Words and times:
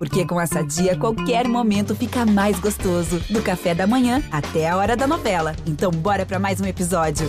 Porque 0.00 0.24
com 0.24 0.40
essa 0.40 0.62
dia, 0.62 0.96
qualquer 0.96 1.46
momento 1.46 1.94
fica 1.94 2.24
mais 2.24 2.58
gostoso. 2.58 3.20
Do 3.28 3.42
café 3.42 3.74
da 3.74 3.86
manhã 3.86 4.22
até 4.32 4.66
a 4.66 4.74
hora 4.74 4.96
da 4.96 5.06
novela. 5.06 5.54
Então, 5.66 5.90
bora 5.90 6.24
para 6.24 6.38
mais 6.38 6.58
um 6.58 6.64
episódio. 6.64 7.28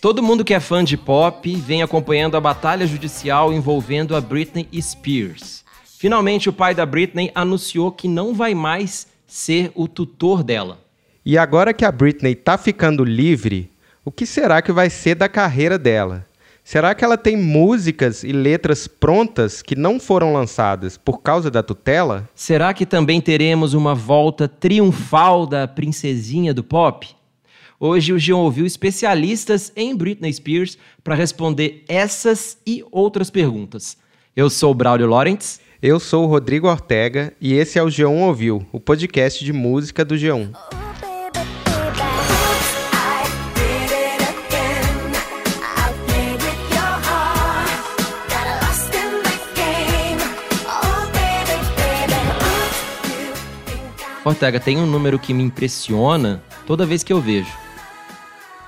Todo 0.00 0.20
mundo 0.20 0.44
que 0.44 0.52
é 0.52 0.58
fã 0.58 0.82
de 0.82 0.96
pop 0.96 1.54
vem 1.54 1.80
acompanhando 1.80 2.36
a 2.36 2.40
batalha 2.40 2.88
judicial 2.88 3.52
envolvendo 3.52 4.16
a 4.16 4.20
Britney 4.20 4.66
Spears. 4.82 5.62
Finalmente, 5.96 6.48
o 6.48 6.52
pai 6.52 6.74
da 6.74 6.84
Britney 6.84 7.30
anunciou 7.36 7.92
que 7.92 8.08
não 8.08 8.34
vai 8.34 8.52
mais 8.52 9.11
ser 9.32 9.72
o 9.74 9.88
tutor 9.88 10.42
dela. 10.42 10.78
E 11.24 11.38
agora 11.38 11.72
que 11.72 11.86
a 11.86 11.90
Britney 11.90 12.34
tá 12.34 12.58
ficando 12.58 13.02
livre, 13.02 13.70
o 14.04 14.12
que 14.12 14.26
será 14.26 14.60
que 14.60 14.70
vai 14.70 14.90
ser 14.90 15.14
da 15.14 15.26
carreira 15.26 15.78
dela? 15.78 16.26
Será 16.62 16.94
que 16.94 17.02
ela 17.02 17.16
tem 17.16 17.34
músicas 17.34 18.22
e 18.22 18.30
letras 18.30 18.86
prontas 18.86 19.62
que 19.62 19.74
não 19.74 19.98
foram 19.98 20.34
lançadas 20.34 20.98
por 20.98 21.22
causa 21.22 21.50
da 21.50 21.62
tutela? 21.62 22.28
Será 22.34 22.74
que 22.74 22.84
também 22.84 23.22
teremos 23.22 23.72
uma 23.72 23.94
volta 23.94 24.46
triunfal 24.46 25.46
da 25.46 25.66
princesinha 25.66 26.52
do 26.52 26.62
pop? 26.62 27.08
Hoje 27.80 28.12
o 28.12 28.18
Jean 28.18 28.36
ouviu 28.36 28.66
especialistas 28.66 29.72
em 29.74 29.96
Britney 29.96 30.32
Spears 30.32 30.76
para 31.02 31.14
responder 31.14 31.84
essas 31.88 32.58
e 32.66 32.84
outras 32.92 33.30
perguntas. 33.30 33.96
Eu 34.36 34.50
sou 34.50 34.72
o 34.72 34.74
Braulio 34.74 35.08
Lawrence. 35.08 35.58
Eu 35.82 35.98
sou 35.98 36.22
o 36.22 36.28
Rodrigo 36.28 36.68
Ortega 36.68 37.32
e 37.40 37.54
esse 37.54 37.76
é 37.76 37.82
o 37.82 37.86
G1 37.86 38.20
Ouviu, 38.20 38.64
o 38.70 38.78
podcast 38.78 39.44
de 39.44 39.52
música 39.52 40.04
do 40.04 40.14
G1. 40.14 40.54
Ortega, 54.24 54.60
tem 54.60 54.78
um 54.78 54.86
número 54.86 55.18
que 55.18 55.34
me 55.34 55.42
impressiona 55.42 56.40
toda 56.64 56.86
vez 56.86 57.02
que 57.02 57.12
eu 57.12 57.20
vejo 57.20 57.50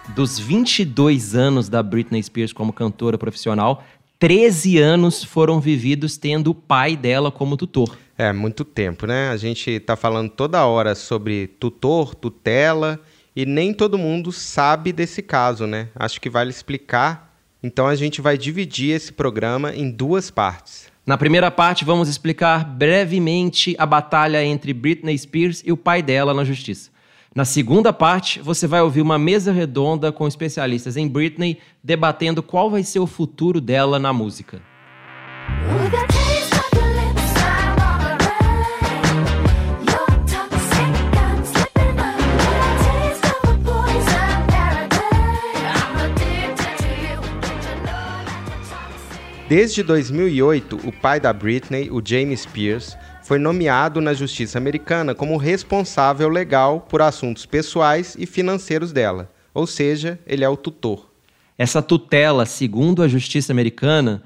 dos 0.08 0.38
22 0.38 1.34
anos 1.34 1.68
da 1.68 1.82
Britney 1.82 2.22
Spears 2.22 2.52
como 2.52 2.72
cantora 2.72 3.16
profissional, 3.16 3.84
13 4.24 4.78
anos 4.78 5.22
foram 5.22 5.60
vividos 5.60 6.16
tendo 6.16 6.52
o 6.52 6.54
pai 6.54 6.96
dela 6.96 7.30
como 7.30 7.58
tutor. 7.58 7.94
É, 8.16 8.32
muito 8.32 8.64
tempo, 8.64 9.06
né? 9.06 9.28
A 9.28 9.36
gente 9.36 9.70
está 9.72 9.96
falando 9.96 10.30
toda 10.30 10.64
hora 10.64 10.94
sobre 10.94 11.46
tutor, 11.46 12.14
tutela, 12.14 12.98
e 13.36 13.44
nem 13.44 13.74
todo 13.74 13.98
mundo 13.98 14.32
sabe 14.32 14.94
desse 14.94 15.20
caso, 15.20 15.66
né? 15.66 15.88
Acho 15.94 16.18
que 16.22 16.30
vale 16.30 16.48
explicar. 16.48 17.36
Então 17.62 17.86
a 17.86 17.94
gente 17.94 18.22
vai 18.22 18.38
dividir 18.38 18.92
esse 18.92 19.12
programa 19.12 19.74
em 19.74 19.90
duas 19.90 20.30
partes. 20.30 20.90
Na 21.04 21.18
primeira 21.18 21.50
parte, 21.50 21.84
vamos 21.84 22.08
explicar 22.08 22.64
brevemente 22.64 23.76
a 23.78 23.84
batalha 23.84 24.42
entre 24.42 24.72
Britney 24.72 25.18
Spears 25.18 25.62
e 25.66 25.70
o 25.70 25.76
pai 25.76 26.02
dela 26.02 26.32
na 26.32 26.44
justiça. 26.44 26.93
Na 27.34 27.44
segunda 27.44 27.92
parte, 27.92 28.38
você 28.38 28.64
vai 28.64 28.80
ouvir 28.80 29.02
uma 29.02 29.18
mesa 29.18 29.50
redonda 29.50 30.12
com 30.12 30.28
especialistas 30.28 30.96
em 30.96 31.08
Britney 31.08 31.58
debatendo 31.82 32.44
qual 32.44 32.70
vai 32.70 32.84
ser 32.84 33.00
o 33.00 33.08
futuro 33.08 33.60
dela 33.60 33.98
na 33.98 34.12
música. 34.12 34.62
Desde 49.48 49.82
2008, 49.82 50.80
o 50.84 50.92
pai 50.92 51.18
da 51.18 51.32
Britney, 51.32 51.90
o 51.90 52.00
James 52.04 52.42
Spears, 52.42 52.96
foi 53.24 53.38
nomeado 53.38 54.02
na 54.02 54.12
justiça 54.12 54.58
americana 54.58 55.14
como 55.14 55.38
responsável 55.38 56.28
legal 56.28 56.82
por 56.82 57.00
assuntos 57.00 57.46
pessoais 57.46 58.14
e 58.18 58.26
financeiros 58.26 58.92
dela, 58.92 59.32
ou 59.54 59.66
seja, 59.66 60.20
ele 60.26 60.44
é 60.44 60.48
o 60.48 60.58
tutor. 60.58 61.10
Essa 61.56 61.80
tutela, 61.80 62.44
segundo 62.44 63.02
a 63.02 63.08
justiça 63.08 63.50
americana, 63.50 64.22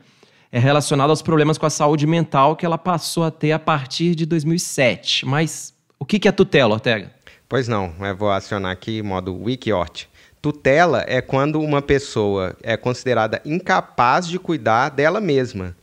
é 0.50 0.58
relacionada 0.58 1.12
aos 1.12 1.22
problemas 1.22 1.56
com 1.56 1.64
a 1.64 1.70
saúde 1.70 2.08
mental 2.08 2.56
que 2.56 2.66
ela 2.66 2.76
passou 2.76 3.22
a 3.22 3.30
ter 3.30 3.52
a 3.52 3.58
partir 3.58 4.16
de 4.16 4.26
2007. 4.26 5.24
Mas 5.24 5.72
o 5.96 6.04
que 6.04 6.26
é 6.26 6.32
tutela, 6.32 6.74
Ortega? 6.74 7.12
Pois 7.48 7.68
não, 7.68 7.94
eu 8.00 8.16
vou 8.16 8.32
acionar 8.32 8.72
aqui 8.72 9.00
modo 9.00 9.32
Wikiort. 9.44 10.06
Tutela 10.42 11.04
é 11.06 11.20
quando 11.20 11.60
uma 11.60 11.80
pessoa 11.80 12.56
é 12.64 12.76
considerada 12.76 13.40
incapaz 13.44 14.26
de 14.26 14.40
cuidar 14.40 14.88
dela 14.88 15.20
mesma 15.20 15.76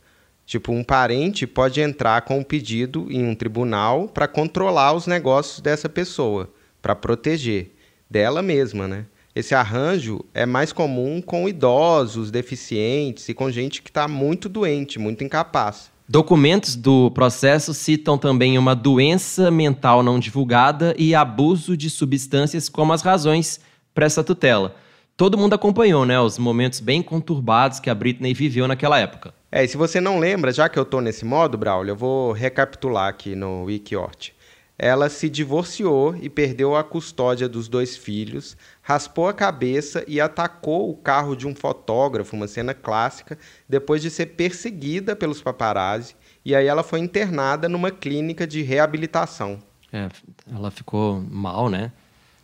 Tipo, 0.46 0.72
um 0.72 0.84
parente 0.84 1.44
pode 1.44 1.80
entrar 1.80 2.22
com 2.22 2.38
um 2.38 2.44
pedido 2.44 3.08
em 3.10 3.26
um 3.26 3.34
tribunal 3.34 4.06
para 4.06 4.28
controlar 4.28 4.92
os 4.92 5.06
negócios 5.06 5.60
dessa 5.60 5.88
pessoa, 5.88 6.48
para 6.80 6.94
proteger 6.94 7.74
dela 8.08 8.40
mesma, 8.40 8.86
né? 8.86 9.06
Esse 9.34 9.54
arranjo 9.54 10.24
é 10.32 10.46
mais 10.46 10.72
comum 10.72 11.20
com 11.20 11.48
idosos, 11.48 12.30
deficientes 12.30 13.28
e 13.28 13.34
com 13.34 13.50
gente 13.50 13.82
que 13.82 13.90
está 13.90 14.06
muito 14.06 14.48
doente, 14.48 14.98
muito 14.98 15.24
incapaz. 15.24 15.90
Documentos 16.08 16.76
do 16.76 17.10
processo 17.10 17.74
citam 17.74 18.16
também 18.16 18.56
uma 18.56 18.74
doença 18.74 19.50
mental 19.50 20.00
não 20.00 20.20
divulgada 20.20 20.94
e 20.96 21.14
abuso 21.14 21.76
de 21.76 21.90
substâncias 21.90 22.68
como 22.68 22.92
as 22.92 23.02
razões 23.02 23.58
para 23.92 24.06
essa 24.06 24.22
tutela. 24.22 24.76
Todo 25.16 25.36
mundo 25.36 25.54
acompanhou, 25.54 26.06
né, 26.06 26.20
os 26.20 26.38
momentos 26.38 26.78
bem 26.78 27.02
conturbados 27.02 27.80
que 27.80 27.90
a 27.90 27.94
Britney 27.94 28.32
viveu 28.32 28.68
naquela 28.68 29.00
época. 29.00 29.34
É, 29.50 29.64
e 29.64 29.68
se 29.68 29.76
você 29.76 30.00
não 30.00 30.18
lembra, 30.18 30.52
já 30.52 30.68
que 30.68 30.78
eu 30.78 30.82
estou 30.82 31.00
nesse 31.00 31.24
modo, 31.24 31.56
Braulio, 31.56 31.92
eu 31.92 31.96
vou 31.96 32.32
recapitular 32.32 33.08
aqui 33.08 33.34
no 33.34 33.64
Wikiort. 33.64 34.32
Ela 34.78 35.08
se 35.08 35.30
divorciou 35.30 36.14
e 36.16 36.28
perdeu 36.28 36.76
a 36.76 36.84
custódia 36.84 37.48
dos 37.48 37.66
dois 37.66 37.96
filhos, 37.96 38.56
raspou 38.82 39.26
a 39.26 39.32
cabeça 39.32 40.04
e 40.06 40.20
atacou 40.20 40.90
o 40.90 40.96
carro 40.96 41.34
de 41.34 41.46
um 41.46 41.54
fotógrafo, 41.54 42.36
uma 42.36 42.46
cena 42.46 42.74
clássica, 42.74 43.38
depois 43.66 44.02
de 44.02 44.10
ser 44.10 44.26
perseguida 44.26 45.16
pelos 45.16 45.40
paparazzi, 45.40 46.14
e 46.44 46.54
aí 46.54 46.66
ela 46.66 46.82
foi 46.82 47.00
internada 47.00 47.68
numa 47.68 47.90
clínica 47.90 48.46
de 48.46 48.60
reabilitação. 48.60 49.58
É, 49.90 50.08
ela 50.54 50.70
ficou 50.70 51.24
mal, 51.30 51.70
né? 51.70 51.90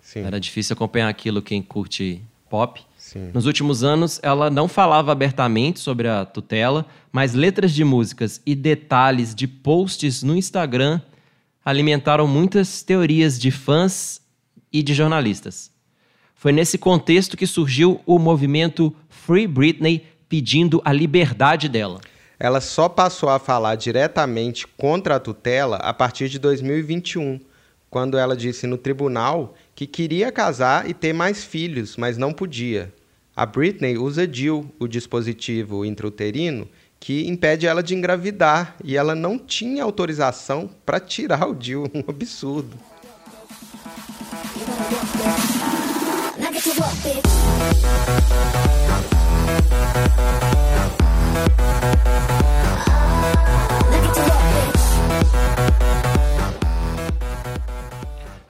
Sim. 0.00 0.24
Era 0.24 0.40
difícil 0.40 0.72
acompanhar 0.72 1.08
aquilo 1.08 1.42
quem 1.42 1.62
curte 1.62 2.22
pop. 2.48 2.84
Sim. 3.02 3.32
Nos 3.34 3.46
últimos 3.46 3.82
anos, 3.82 4.20
ela 4.22 4.48
não 4.48 4.68
falava 4.68 5.10
abertamente 5.10 5.80
sobre 5.80 6.06
a 6.06 6.24
tutela, 6.24 6.86
mas 7.10 7.34
letras 7.34 7.72
de 7.72 7.82
músicas 7.82 8.40
e 8.46 8.54
detalhes 8.54 9.34
de 9.34 9.48
posts 9.48 10.22
no 10.22 10.36
Instagram 10.36 11.00
alimentaram 11.64 12.28
muitas 12.28 12.80
teorias 12.84 13.40
de 13.40 13.50
fãs 13.50 14.22
e 14.72 14.84
de 14.84 14.94
jornalistas. 14.94 15.72
Foi 16.32 16.52
nesse 16.52 16.78
contexto 16.78 17.36
que 17.36 17.44
surgiu 17.44 18.00
o 18.06 18.20
movimento 18.20 18.94
Free 19.08 19.48
Britney 19.48 20.06
pedindo 20.28 20.80
a 20.84 20.92
liberdade 20.92 21.68
dela. 21.68 22.00
Ela 22.38 22.60
só 22.60 22.88
passou 22.88 23.28
a 23.28 23.40
falar 23.40 23.74
diretamente 23.74 24.64
contra 24.64 25.16
a 25.16 25.20
tutela 25.20 25.76
a 25.78 25.92
partir 25.92 26.28
de 26.28 26.38
2021, 26.38 27.40
quando 27.90 28.16
ela 28.16 28.36
disse 28.36 28.64
no 28.64 28.78
tribunal 28.78 29.54
que 29.74 29.86
queria 29.86 30.30
casar 30.30 30.88
e 30.88 30.94
ter 30.94 31.12
mais 31.12 31.44
filhos, 31.44 31.96
mas 31.96 32.18
não 32.18 32.32
podia. 32.32 32.92
A 33.34 33.46
Britney 33.46 33.96
usa 33.96 34.26
DIL, 34.26 34.70
o 34.78 34.86
dispositivo 34.86 35.84
intrauterino, 35.84 36.68
que 37.00 37.26
impede 37.26 37.66
ela 37.66 37.82
de 37.82 37.94
engravidar 37.94 38.76
e 38.84 38.96
ela 38.96 39.14
não 39.14 39.38
tinha 39.38 39.82
autorização 39.82 40.70
para 40.84 41.00
tirar 41.00 41.48
o 41.48 41.54
DIL, 41.54 41.90
um 41.94 42.04
absurdo. 42.06 42.78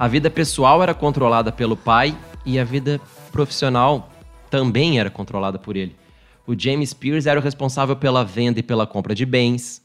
A 0.02 0.08
vida 0.08 0.28
pessoal 0.28 0.82
era 0.82 0.92
controlada 0.94 1.52
pelo 1.52 1.76
pai 1.76 2.18
e 2.44 2.58
a 2.58 2.64
vida 2.64 3.00
profissional 3.30 4.10
também 4.50 4.98
era 4.98 5.08
controlada 5.08 5.60
por 5.60 5.76
ele. 5.76 5.94
O 6.44 6.58
James 6.58 6.92
Pierce 6.92 7.28
era 7.28 7.38
o 7.38 7.42
responsável 7.42 7.94
pela 7.94 8.24
venda 8.24 8.58
e 8.58 8.64
pela 8.64 8.84
compra 8.84 9.14
de 9.14 9.24
bens. 9.24 9.80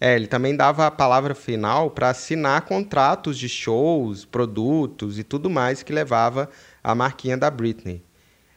É, 0.00 0.16
ele 0.16 0.26
também 0.26 0.56
dava 0.56 0.86
a 0.86 0.90
palavra 0.90 1.34
final 1.34 1.90
para 1.90 2.08
assinar 2.08 2.62
contratos 2.62 3.38
de 3.38 3.50
shows, 3.50 4.24
produtos 4.24 5.18
e 5.18 5.22
tudo 5.22 5.50
mais 5.50 5.82
que 5.82 5.92
levava 5.92 6.48
a 6.82 6.94
marquinha 6.94 7.36
da 7.36 7.50
Britney. 7.50 8.02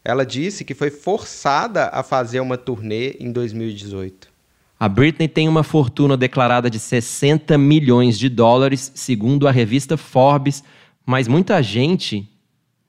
Ela 0.05 0.25
disse 0.25 0.63
que 0.63 0.73
foi 0.73 0.89
forçada 0.89 1.89
a 1.91 2.01
fazer 2.01 2.39
uma 2.39 2.57
turnê 2.57 3.17
em 3.19 3.29
2018. 3.29 4.31
A 4.79 4.88
Britney 4.88 5.27
tem 5.27 5.50
uma 5.50 5.63
fortuna 5.63 6.15
declarada 6.15 6.69
de 6.69 6.79
60 6.79 7.57
milhões 7.57 8.17
de 8.17 8.29
dólares, 8.29 8.91
segundo 8.95 9.50
a 9.50 9.51
revista 9.51 9.97
Forbes, 9.97 10.63
Mas 11.05 11.27
muita 11.27 11.61
gente, 11.61 12.29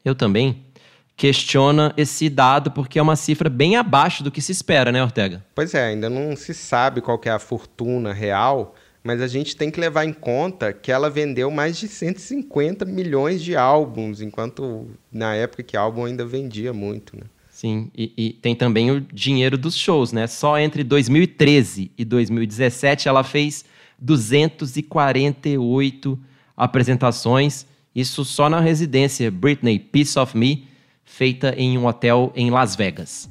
eu 0.04 0.14
também, 0.14 0.64
questiona 1.16 1.94
esse 1.96 2.28
dado 2.28 2.70
porque 2.70 2.98
é 2.98 3.02
uma 3.02 3.16
cifra 3.16 3.48
bem 3.48 3.76
abaixo 3.76 4.22
do 4.22 4.30
que 4.30 4.40
se 4.40 4.52
espera, 4.52 4.92
né, 4.92 5.02
Ortega? 5.02 5.44
Pois 5.54 5.74
é, 5.74 5.86
ainda 5.86 6.10
não 6.10 6.36
se 6.36 6.52
sabe 6.52 7.00
qual 7.00 7.20
é 7.24 7.30
a 7.30 7.38
fortuna 7.38 8.12
real, 8.12 8.74
mas 9.02 9.20
a 9.20 9.26
gente 9.26 9.56
tem 9.56 9.70
que 9.70 9.78
levar 9.78 10.04
em 10.04 10.12
conta 10.12 10.72
que 10.72 10.90
ela 10.90 11.10
vendeu 11.10 11.50
mais 11.50 11.78
de 11.78 11.88
150 11.88 12.84
milhões 12.84 13.42
de 13.42 13.56
álbuns, 13.56 14.20
enquanto 14.20 14.88
na 15.12 15.34
época 15.34 15.62
que 15.62 15.76
álbum 15.76 16.04
ainda 16.04 16.24
vendia 16.24 16.72
muito, 16.72 17.16
né? 17.16 17.22
Sim, 17.50 17.90
e, 17.96 18.12
e, 18.16 18.32
tem 18.32 18.56
também 18.56 18.90
o 18.90 19.00
dinheiro 19.00 19.56
dos 19.56 19.76
shows, 19.76 20.10
né? 20.10 20.26
Só 20.26 20.58
entre 20.58 20.82
2013 20.82 21.92
e 21.96 22.04
2017 22.04 23.08
ela 23.08 23.22
fez 23.22 23.64
248 23.96 26.18
apresentações, 26.56 27.64
isso 27.94 28.24
só 28.24 28.48
na 28.48 28.60
residência 28.60 29.30
Britney 29.30 29.78
Piece 29.78 30.18
of 30.18 30.36
Me, 30.36 30.66
feita 31.04 31.54
em 31.56 31.78
um 31.78 31.86
hotel 31.86 32.32
em 32.34 32.50
Las 32.50 32.74
Vegas. 32.74 33.28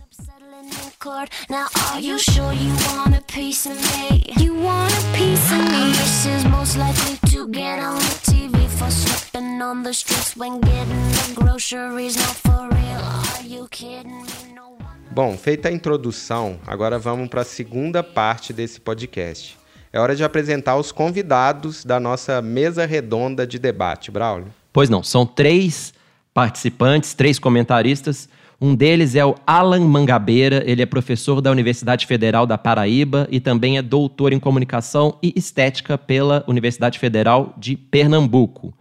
Bom, 15.11 15.37
feita 15.37 15.69
a 15.69 15.71
introdução, 15.71 16.59
agora 16.65 16.97
vamos 16.97 17.27
para 17.29 17.41
a 17.41 17.45
segunda 17.45 18.01
parte 18.01 18.51
desse 18.51 18.79
podcast. 18.79 19.62
É 19.93 19.99
hora 19.99 20.15
de 20.15 20.23
apresentar 20.23 20.75
os 20.75 20.91
convidados 20.91 21.85
da 21.85 21.99
nossa 21.99 22.41
mesa 22.41 22.83
redonda 22.83 23.45
de 23.45 23.59
debate, 23.59 24.09
Braulio. 24.09 24.47
Pois 24.73 24.89
não, 24.89 25.03
são 25.03 25.23
três 25.23 25.93
participantes, 26.33 27.13
três 27.13 27.37
comentaristas. 27.37 28.27
Um 28.59 28.73
deles 28.73 29.13
é 29.13 29.23
o 29.23 29.35
Alan 29.45 29.81
Mangabeira, 29.81 30.63
ele 30.65 30.81
é 30.81 30.85
professor 30.87 31.41
da 31.41 31.51
Universidade 31.51 32.07
Federal 32.07 32.47
da 32.47 32.57
Paraíba 32.57 33.27
e 33.29 33.39
também 33.39 33.77
é 33.77 33.83
doutor 33.83 34.33
em 34.33 34.39
comunicação 34.39 35.19
e 35.21 35.31
estética 35.35 35.95
pela 35.95 36.43
Universidade 36.47 36.97
Federal 36.97 37.53
de 37.55 37.77
Pernambuco. 37.77 38.73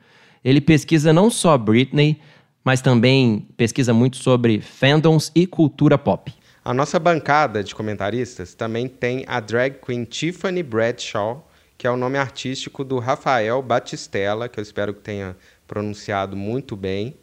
Ele 0.42 0.62
pesquisa 0.62 1.12
não 1.12 1.28
só 1.28 1.58
Britney, 1.58 2.18
mas 2.64 2.80
também 2.80 3.46
pesquisa 3.54 3.92
muito 3.92 4.16
sobre 4.16 4.62
fandoms 4.62 5.30
e 5.34 5.46
cultura 5.46 5.98
pop. 5.98 6.32
A 6.64 6.72
nossa 6.72 6.96
bancada 7.00 7.64
de 7.64 7.74
comentaristas 7.74 8.54
também 8.54 8.86
tem 8.86 9.24
a 9.26 9.40
drag 9.40 9.78
queen 9.84 10.04
Tiffany 10.04 10.62
Bradshaw, 10.62 11.44
que 11.76 11.88
é 11.88 11.90
o 11.90 11.96
nome 11.96 12.16
artístico 12.16 12.84
do 12.84 13.00
Rafael 13.00 13.60
Batistella, 13.60 14.48
que 14.48 14.60
eu 14.60 14.62
espero 14.62 14.94
que 14.94 15.00
tenha 15.00 15.36
pronunciado 15.66 16.36
muito 16.36 16.76
bem. 16.76 17.16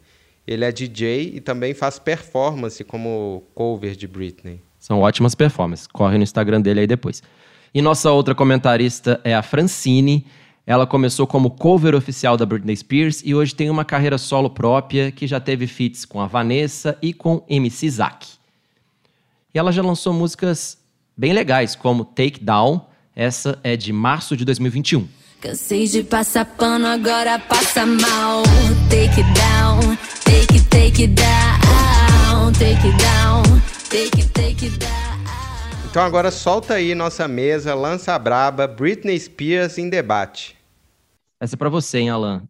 Ele 0.46 0.62
é 0.62 0.70
DJ 0.70 1.32
e 1.34 1.40
também 1.40 1.72
faz 1.72 1.98
performance 1.98 2.84
como 2.84 3.42
cover 3.54 3.96
de 3.96 4.06
Britney. 4.06 4.60
São 4.78 5.00
ótimas 5.00 5.34
performances. 5.34 5.86
Corre 5.86 6.18
no 6.18 6.24
Instagram 6.24 6.60
dele 6.60 6.80
aí 6.80 6.86
depois. 6.86 7.22
E 7.72 7.80
nossa 7.80 8.10
outra 8.10 8.34
comentarista 8.34 9.22
é 9.24 9.34
a 9.34 9.42
Francine. 9.42 10.26
Ela 10.66 10.86
começou 10.86 11.26
como 11.26 11.52
cover 11.52 11.94
oficial 11.94 12.36
da 12.36 12.44
Britney 12.44 12.76
Spears 12.76 13.22
e 13.24 13.34
hoje 13.34 13.54
tem 13.54 13.70
uma 13.70 13.86
carreira 13.86 14.18
solo 14.18 14.50
própria 14.50 15.10
que 15.10 15.26
já 15.26 15.40
teve 15.40 15.66
feats 15.66 16.04
com 16.04 16.20
a 16.20 16.26
Vanessa 16.26 16.98
e 17.00 17.14
com 17.14 17.42
MC 17.48 17.88
Zack. 17.88 18.39
E 19.52 19.58
ela 19.58 19.72
já 19.72 19.82
lançou 19.82 20.12
músicas 20.12 20.78
bem 21.16 21.32
legais, 21.32 21.74
como 21.74 22.04
Take 22.04 22.42
Down. 22.42 22.86
Essa 23.14 23.58
é 23.64 23.76
de 23.76 23.92
março 23.92 24.36
de 24.36 24.44
2021. 24.44 25.08
Cansei 25.40 25.86
de 25.86 26.04
passar 26.04 26.44
pano, 26.44 26.86
agora 26.86 27.38
passa 27.38 27.84
mal. 27.84 28.42
Take 28.88 29.20
it 29.20 29.32
down, 29.34 29.96
take 30.24 30.54
it, 30.54 30.68
take 30.68 31.06
down, 31.08 32.52
take 32.52 32.86
it 32.86 32.96
down, 32.98 33.42
take 33.88 34.20
it, 34.20 34.28
take 34.32 34.70
down. 34.78 34.90
Então 35.90 36.02
agora 36.02 36.30
solta 36.30 36.74
aí 36.74 36.94
nossa 36.94 37.26
mesa, 37.26 37.74
lança 37.74 38.14
a 38.14 38.18
braba, 38.18 38.68
Britney 38.68 39.18
Spears 39.18 39.78
em 39.78 39.90
debate. 39.90 40.56
Essa 41.40 41.56
é 41.56 41.58
para 41.58 41.68
você, 41.68 41.98
hein, 41.98 42.10
Alan? 42.10 42.44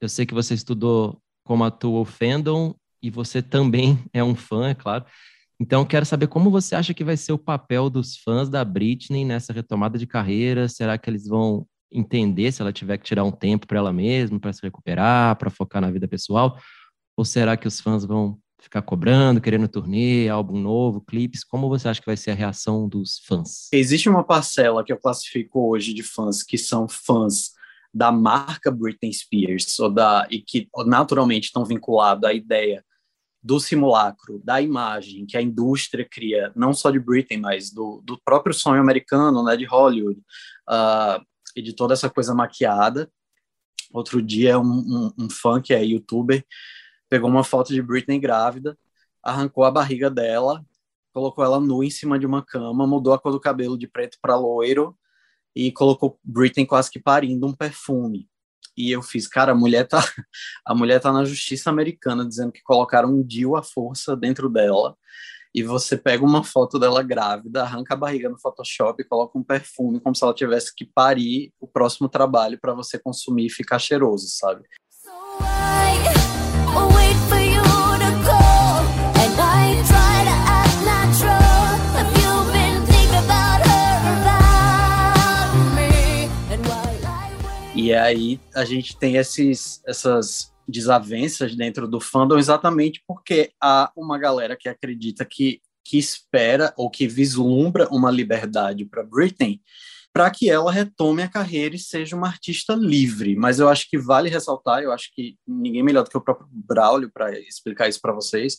Eu 0.00 0.08
sei 0.08 0.24
que 0.24 0.32
você 0.32 0.54
estudou 0.54 1.20
como 1.44 1.64
atua 1.64 2.00
o 2.00 2.04
fandom 2.06 2.74
e 3.02 3.10
você 3.10 3.42
também 3.42 3.98
é 4.12 4.24
um 4.24 4.34
fã, 4.34 4.70
é 4.70 4.74
claro. 4.74 5.04
Então, 5.60 5.84
quero 5.84 6.06
saber 6.06 6.28
como 6.28 6.50
você 6.50 6.76
acha 6.76 6.94
que 6.94 7.02
vai 7.02 7.16
ser 7.16 7.32
o 7.32 7.38
papel 7.38 7.90
dos 7.90 8.16
fãs 8.16 8.48
da 8.48 8.64
Britney 8.64 9.24
nessa 9.24 9.52
retomada 9.52 9.98
de 9.98 10.06
carreira. 10.06 10.68
Será 10.68 10.96
que 10.96 11.10
eles 11.10 11.26
vão 11.26 11.66
entender 11.90 12.52
se 12.52 12.62
ela 12.62 12.72
tiver 12.72 12.96
que 12.98 13.04
tirar 13.04 13.24
um 13.24 13.32
tempo 13.32 13.66
para 13.66 13.78
ela 13.78 13.92
mesma, 13.92 14.38
para 14.38 14.52
se 14.52 14.62
recuperar, 14.62 15.34
para 15.36 15.50
focar 15.50 15.82
na 15.82 15.90
vida 15.90 16.06
pessoal? 16.06 16.56
Ou 17.16 17.24
será 17.24 17.56
que 17.56 17.66
os 17.66 17.80
fãs 17.80 18.04
vão 18.04 18.38
ficar 18.60 18.82
cobrando, 18.82 19.40
querendo 19.40 19.66
turnê, 19.66 20.28
álbum 20.28 20.60
novo, 20.60 21.00
clipes? 21.00 21.42
Como 21.42 21.68
você 21.68 21.88
acha 21.88 22.00
que 22.00 22.06
vai 22.06 22.16
ser 22.16 22.30
a 22.30 22.34
reação 22.34 22.88
dos 22.88 23.18
fãs? 23.26 23.68
Existe 23.72 24.08
uma 24.08 24.22
parcela 24.22 24.84
que 24.84 24.92
eu 24.92 24.98
classifico 24.98 25.68
hoje 25.70 25.92
de 25.92 26.04
fãs 26.04 26.44
que 26.44 26.56
são 26.56 26.86
fãs 26.88 27.50
da 27.92 28.12
marca 28.12 28.70
Britney 28.70 29.12
Spears 29.12 29.76
ou 29.80 29.90
da 29.90 30.24
e 30.30 30.40
que 30.40 30.68
naturalmente 30.86 31.46
estão 31.46 31.64
vinculados 31.64 32.22
à 32.28 32.32
ideia 32.32 32.84
do 33.42 33.60
simulacro, 33.60 34.40
da 34.44 34.60
imagem 34.60 35.24
que 35.24 35.36
a 35.36 35.42
indústria 35.42 36.06
cria, 36.10 36.52
não 36.56 36.72
só 36.74 36.90
de 36.90 36.98
Britney, 36.98 37.40
mas 37.40 37.70
do, 37.70 38.02
do 38.04 38.20
próprio 38.24 38.54
sonho 38.54 38.80
americano, 38.80 39.44
né, 39.44 39.56
de 39.56 39.64
Hollywood. 39.64 40.20
Uh, 40.68 41.24
e 41.58 41.62
de 41.62 41.72
toda 41.72 41.92
essa 41.92 42.08
coisa 42.08 42.34
maquiada. 42.34 43.10
Outro 43.92 44.22
dia, 44.22 44.58
um, 44.58 44.64
um, 44.64 45.12
um 45.24 45.30
fã 45.30 45.60
que 45.60 45.74
é 45.74 45.84
youtuber 45.84 46.44
pegou 47.08 47.28
uma 47.28 47.42
foto 47.42 47.72
de 47.72 47.82
Britney 47.82 48.18
grávida, 48.18 48.78
arrancou 49.22 49.64
a 49.64 49.70
barriga 49.70 50.10
dela, 50.10 50.64
colocou 51.12 51.42
ela 51.42 51.58
nua 51.58 51.84
em 51.84 51.90
cima 51.90 52.18
de 52.18 52.26
uma 52.26 52.44
cama, 52.44 52.86
mudou 52.86 53.14
a 53.14 53.18
cor 53.18 53.32
do 53.32 53.40
cabelo 53.40 53.78
de 53.78 53.88
preto 53.88 54.18
para 54.20 54.36
loiro 54.36 54.96
e 55.56 55.72
colocou 55.72 56.20
Britney 56.22 56.66
quase 56.66 56.90
que 56.90 57.00
parindo 57.00 57.46
um 57.46 57.54
perfume. 57.54 58.28
E 58.76 58.90
eu 58.90 59.02
fiz, 59.02 59.26
cara, 59.26 59.52
a 59.52 59.54
mulher 59.54 59.86
tá, 59.86 60.00
a 60.64 60.74
mulher 60.74 61.00
tá 61.00 61.12
na 61.12 61.24
justiça 61.24 61.70
americana 61.70 62.26
dizendo 62.26 62.52
que 62.52 62.62
colocaram 62.62 63.10
um 63.10 63.22
DIU 63.22 63.56
à 63.56 63.62
força 63.62 64.16
dentro 64.16 64.48
dela 64.48 64.96
e 65.54 65.62
você 65.62 65.96
pega 65.96 66.24
uma 66.24 66.44
foto 66.44 66.78
dela 66.78 67.02
grávida, 67.02 67.62
arranca 67.62 67.94
a 67.94 67.96
barriga 67.96 68.28
no 68.28 68.38
Photoshop 68.38 69.02
coloca 69.04 69.38
um 69.38 69.42
perfume 69.42 70.00
como 70.00 70.14
se 70.14 70.22
ela 70.22 70.34
tivesse 70.34 70.74
que 70.74 70.84
parir 70.84 71.52
o 71.58 71.66
próximo 71.66 72.08
trabalho 72.08 72.58
para 72.60 72.74
você 72.74 72.98
consumir 72.98 73.46
e 73.46 73.50
ficar 73.50 73.78
cheiroso, 73.78 74.28
sabe? 74.28 74.62
E 87.80 87.94
aí 87.94 88.40
a 88.56 88.64
gente 88.64 88.98
tem 88.98 89.14
esses, 89.14 89.80
essas 89.86 90.52
desavenças 90.66 91.54
dentro 91.54 91.86
do 91.86 92.00
fandom 92.00 92.36
exatamente 92.36 93.00
porque 93.06 93.52
há 93.62 93.92
uma 93.96 94.18
galera 94.18 94.56
que 94.56 94.68
acredita 94.68 95.24
que, 95.24 95.60
que 95.84 95.96
espera 95.96 96.74
ou 96.76 96.90
que 96.90 97.06
vislumbra 97.06 97.86
uma 97.92 98.10
liberdade 98.10 98.84
para 98.84 99.04
Britney 99.04 99.60
para 100.12 100.28
que 100.28 100.50
ela 100.50 100.72
retome 100.72 101.22
a 101.22 101.28
carreira 101.28 101.76
e 101.76 101.78
seja 101.78 102.16
uma 102.16 102.26
artista 102.26 102.74
livre. 102.74 103.36
Mas 103.36 103.60
eu 103.60 103.68
acho 103.68 103.88
que 103.88 103.96
vale 103.96 104.28
ressaltar, 104.28 104.82
eu 104.82 104.90
acho 104.90 105.14
que 105.14 105.36
ninguém 105.46 105.84
melhor 105.84 106.02
do 106.02 106.10
que 106.10 106.18
o 106.18 106.20
próprio 106.20 106.48
Braulio 106.50 107.12
para 107.14 107.38
explicar 107.38 107.88
isso 107.88 108.00
para 108.00 108.12
vocês, 108.12 108.58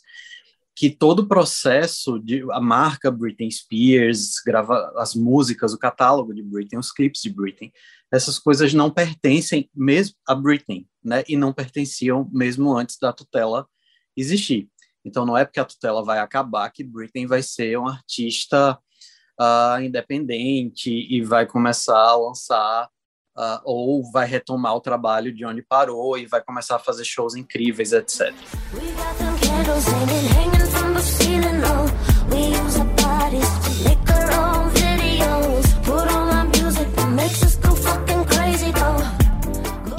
que 0.76 0.90
todo 0.90 1.20
o 1.22 1.28
processo 1.28 2.20
de 2.20 2.42
a 2.52 2.62
marca 2.62 3.12
Britney 3.12 3.52
Spears, 3.52 4.36
grava 4.46 4.94
as 4.96 5.14
músicas, 5.14 5.74
o 5.74 5.78
catálogo 5.78 6.34
de 6.34 6.42
Britney, 6.42 6.80
os 6.80 6.92
clipes 6.92 7.22
de 7.22 7.30
Britney, 7.30 7.74
essas 8.12 8.40
coisas 8.40 8.74
não 8.74 8.90
pertencem 8.90 9.70
mesmo 9.76 10.16
a 10.28 10.34
Britney, 10.34 10.88
né? 11.04 11.24
E 11.28 11.36
não 11.36 11.54
pertenciam 11.54 12.30
mesmo 12.32 12.76
antes 12.76 12.98
da 12.98 13.12
tutela 13.12 13.68
existir. 14.16 14.70
Então 15.04 15.26
não 15.26 15.38
é 15.38 15.46
porque 15.46 15.60
a 15.60 15.66
tutela 15.66 16.04
vai 16.04 16.20
acabar 16.20 16.70
que 16.72 16.84
Britney 16.84 17.26
vai 17.26 17.42
ser 17.42 17.78
um 17.78 17.88
artista 17.88 18.78
uh, 19.40 19.82
independente 19.82 20.90
e 20.92 21.22
vai 21.22 21.46
começar 21.46 21.98
a 21.98 22.16
lançar 22.16 22.90
uh, 23.38 23.62
ou 23.64 24.12
vai 24.12 24.28
retomar 24.28 24.76
o 24.76 24.82
trabalho 24.82 25.34
de 25.34 25.46
onde 25.46 25.62
parou 25.62 26.18
e 26.18 26.26
vai 26.26 26.44
começar 26.44 26.76
a 26.76 26.80
fazer 26.80 27.06
shows 27.06 27.36
incríveis, 27.36 27.94
etc. 27.94 28.34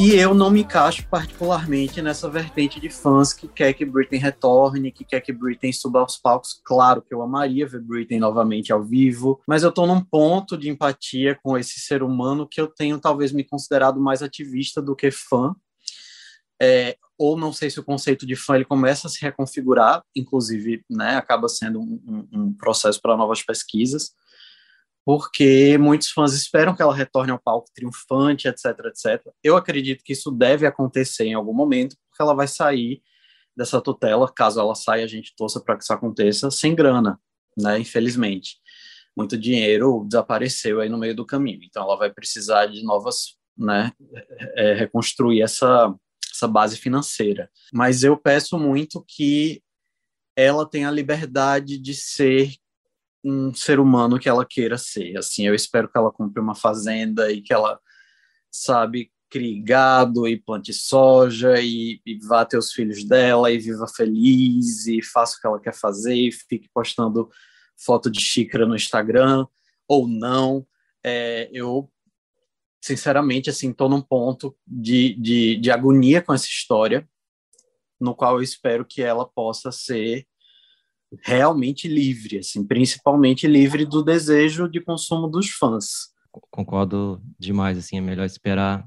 E 0.02 0.14
eu 0.14 0.32
não 0.32 0.50
me 0.50 0.62
encaixo 0.62 1.06
particularmente 1.10 2.00
nessa 2.00 2.26
vertente 2.26 2.80
de 2.80 2.88
fãs 2.88 3.34
que 3.34 3.46
quer 3.46 3.74
que 3.74 3.84
Britney 3.84 4.18
retorne, 4.18 4.90
que 4.90 5.04
quer 5.04 5.20
que 5.20 5.30
Britney 5.30 5.74
suba 5.74 6.00
aos 6.00 6.16
palcos. 6.16 6.58
Claro 6.64 7.02
que 7.02 7.14
eu 7.14 7.20
amaria 7.20 7.68
ver 7.68 7.82
Britney 7.82 8.18
novamente 8.18 8.72
ao 8.72 8.82
vivo, 8.82 9.42
mas 9.46 9.62
eu 9.62 9.70
tô 9.70 9.86
num 9.86 10.00
ponto 10.00 10.56
de 10.56 10.70
empatia 10.70 11.38
com 11.42 11.56
esse 11.56 11.78
ser 11.80 12.02
humano 12.02 12.48
que 12.50 12.58
eu 12.58 12.66
tenho 12.66 12.98
talvez 12.98 13.30
me 13.30 13.44
considerado 13.44 14.00
mais 14.00 14.22
ativista 14.22 14.80
do 14.80 14.96
que 14.96 15.10
fã. 15.10 15.54
É, 16.60 16.96
ou 17.18 17.36
não 17.36 17.52
sei 17.52 17.70
se 17.70 17.80
o 17.80 17.84
conceito 17.84 18.26
de 18.26 18.36
fã 18.36 18.54
ele 18.54 18.64
começa 18.64 19.06
a 19.06 19.10
se 19.10 19.20
reconfigurar, 19.20 20.02
inclusive, 20.14 20.84
né, 20.90 21.16
acaba 21.16 21.48
sendo 21.48 21.80
um, 21.80 22.28
um, 22.32 22.52
processo 22.52 23.00
para 23.00 23.16
novas 23.16 23.42
pesquisas, 23.42 24.12
porque 25.04 25.76
muitos 25.78 26.10
fãs 26.10 26.34
esperam 26.34 26.74
que 26.74 26.82
ela 26.82 26.94
retorne 26.94 27.32
ao 27.32 27.38
palco 27.38 27.70
triunfante, 27.74 28.48
etc, 28.48 28.66
etc. 28.86 29.32
Eu 29.42 29.56
acredito 29.56 30.04
que 30.04 30.12
isso 30.12 30.30
deve 30.30 30.66
acontecer 30.66 31.24
em 31.24 31.34
algum 31.34 31.54
momento, 31.54 31.96
porque 32.08 32.22
ela 32.22 32.34
vai 32.34 32.46
sair 32.46 33.02
dessa 33.56 33.80
tutela, 33.80 34.30
caso 34.32 34.60
ela 34.60 34.74
saia, 34.74 35.04
a 35.04 35.08
gente 35.08 35.34
torça 35.36 35.60
para 35.60 35.76
que 35.76 35.82
isso 35.82 35.92
aconteça, 35.92 36.50
sem 36.50 36.74
grana, 36.74 37.20
né, 37.58 37.78
infelizmente. 37.78 38.56
Muito 39.16 39.36
dinheiro 39.36 40.06
desapareceu 40.08 40.80
aí 40.80 40.88
no 40.88 40.98
meio 40.98 41.14
do 41.14 41.26
caminho, 41.26 41.60
então 41.64 41.82
ela 41.82 41.96
vai 41.96 42.10
precisar 42.10 42.66
de 42.66 42.82
novas, 42.82 43.36
né, 43.56 43.92
é, 44.56 44.74
reconstruir 44.74 45.42
essa, 45.42 45.94
essa 46.40 46.48
base 46.48 46.76
financeira. 46.76 47.50
Mas 47.72 48.02
eu 48.02 48.16
peço 48.16 48.58
muito 48.58 49.04
que 49.06 49.62
ela 50.34 50.68
tenha 50.68 50.88
a 50.88 50.92
liberdade 50.92 51.78
de 51.78 51.94
ser 51.94 52.54
um 53.22 53.52
ser 53.52 53.78
humano 53.78 54.18
que 54.18 54.28
ela 54.28 54.46
queira 54.46 54.78
ser. 54.78 55.18
Assim, 55.18 55.46
eu 55.46 55.54
espero 55.54 55.88
que 55.88 55.98
ela 55.98 56.10
compre 56.10 56.40
uma 56.40 56.54
fazenda 56.54 57.30
e 57.30 57.42
que 57.42 57.52
ela, 57.52 57.78
sabe, 58.50 59.12
crie 59.28 59.60
gado 59.60 60.26
e 60.26 60.40
plante 60.40 60.72
soja 60.72 61.60
e, 61.60 62.00
e 62.06 62.18
vá 62.26 62.44
ter 62.44 62.56
os 62.56 62.72
filhos 62.72 63.04
dela 63.04 63.50
e 63.50 63.58
viva 63.58 63.86
feliz 63.86 64.86
e 64.86 65.02
faça 65.02 65.36
o 65.36 65.40
que 65.40 65.46
ela 65.46 65.60
quer 65.60 65.74
fazer 65.74 66.14
e 66.14 66.32
fique 66.32 66.68
postando 66.72 67.28
foto 67.76 68.10
de 68.10 68.20
xícara 68.20 68.66
no 68.66 68.74
Instagram 68.74 69.46
ou 69.86 70.08
não. 70.08 70.66
É, 71.04 71.50
eu, 71.52 71.90
sinceramente, 72.80 73.50
assim, 73.50 73.70
estou 73.70 73.88
num 73.88 74.00
ponto 74.00 74.56
de, 74.66 75.14
de, 75.14 75.56
de 75.56 75.70
agonia 75.70 76.22
com 76.22 76.32
essa 76.32 76.46
história, 76.46 77.08
no 78.00 78.14
qual 78.14 78.36
eu 78.36 78.42
espero 78.42 78.84
que 78.84 79.02
ela 79.02 79.26
possa 79.26 79.70
ser 79.70 80.26
realmente 81.22 81.88
livre, 81.88 82.38
assim, 82.38 82.66
principalmente 82.66 83.46
livre 83.46 83.84
do 83.84 84.02
desejo 84.02 84.68
de 84.68 84.80
consumo 84.80 85.28
dos 85.28 85.50
fãs. 85.50 86.10
Concordo 86.50 87.20
demais, 87.38 87.76
assim, 87.76 87.98
é 87.98 88.00
melhor 88.00 88.24
esperar 88.24 88.86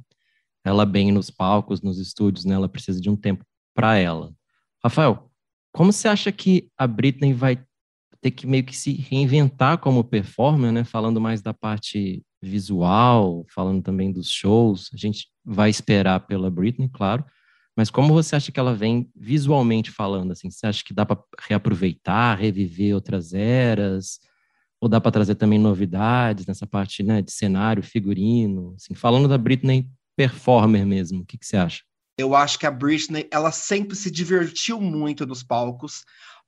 ela 0.64 0.86
bem 0.86 1.12
nos 1.12 1.30
palcos, 1.30 1.82
nos 1.82 2.00
estúdios, 2.00 2.46
né? 2.46 2.56
Ela 2.56 2.70
precisa 2.70 3.02
de 3.02 3.10
um 3.10 3.18
tempo 3.18 3.46
para 3.76 3.98
ela. 3.98 4.34
Rafael, 4.82 5.30
como 5.74 5.92
você 5.92 6.08
acha 6.08 6.32
que 6.32 6.72
a 6.78 6.88
Britney 6.88 7.34
vai 7.34 7.62
ter 8.22 8.32
que 8.32 8.48
meio 8.48 8.64
que 8.64 8.76
se 8.76 8.94
reinventar 8.94 9.78
como 9.80 10.04
performer, 10.06 10.72
né? 10.72 10.86
Falando 10.86 11.20
mais 11.20 11.42
da 11.42 11.54
parte 11.54 12.24
visual, 12.44 13.46
falando 13.50 13.82
também 13.82 14.12
dos 14.12 14.30
shows, 14.30 14.90
a 14.94 14.98
gente 14.98 15.28
vai 15.44 15.70
esperar 15.70 16.20
pela 16.22 16.52
Britney, 16.52 16.90
claro, 16.90 17.26
mas 17.76 17.90
como 17.90 18.14
você 18.14 18.36
acha 18.36 18.52
que 18.52 18.60
ela 18.60 18.74
vem 18.76 19.10
visualmente 19.16 19.90
falando? 19.90 20.32
Assim, 20.32 20.52
você 20.52 20.68
acha 20.68 20.84
que 20.84 20.94
dá 20.94 21.06
para 21.06 21.20
reaproveitar, 21.48 22.38
reviver 22.38 22.94
outras 22.94 23.34
eras? 23.34 24.20
Ou 24.80 24.88
dá 24.88 25.02
para 25.02 25.12
trazer 25.12 25.36
também 25.36 25.58
novidades 25.58 26.46
nessa 26.46 26.68
parte 26.68 27.02
né, 27.02 27.22
de 27.22 27.32
cenário, 27.32 27.82
figurino? 27.82 28.76
Assim, 28.76 28.94
falando 28.94 29.28
da 29.28 29.38
Britney 29.38 29.90
performer 30.16 30.86
mesmo, 30.86 31.22
o 31.22 31.26
que, 31.26 31.38
que 31.38 31.48
você 31.48 31.58
acha? 31.58 31.82
Eu 32.16 32.36
acho 32.36 32.60
que 32.60 32.68
a 32.68 32.72
Britney, 32.72 33.28
ela 33.32 33.52
sempre 33.52 33.96
se 33.96 34.12
divertiu 34.12 34.80
muito 34.80 35.26
nos 35.26 35.42
palcos. 35.42 36.06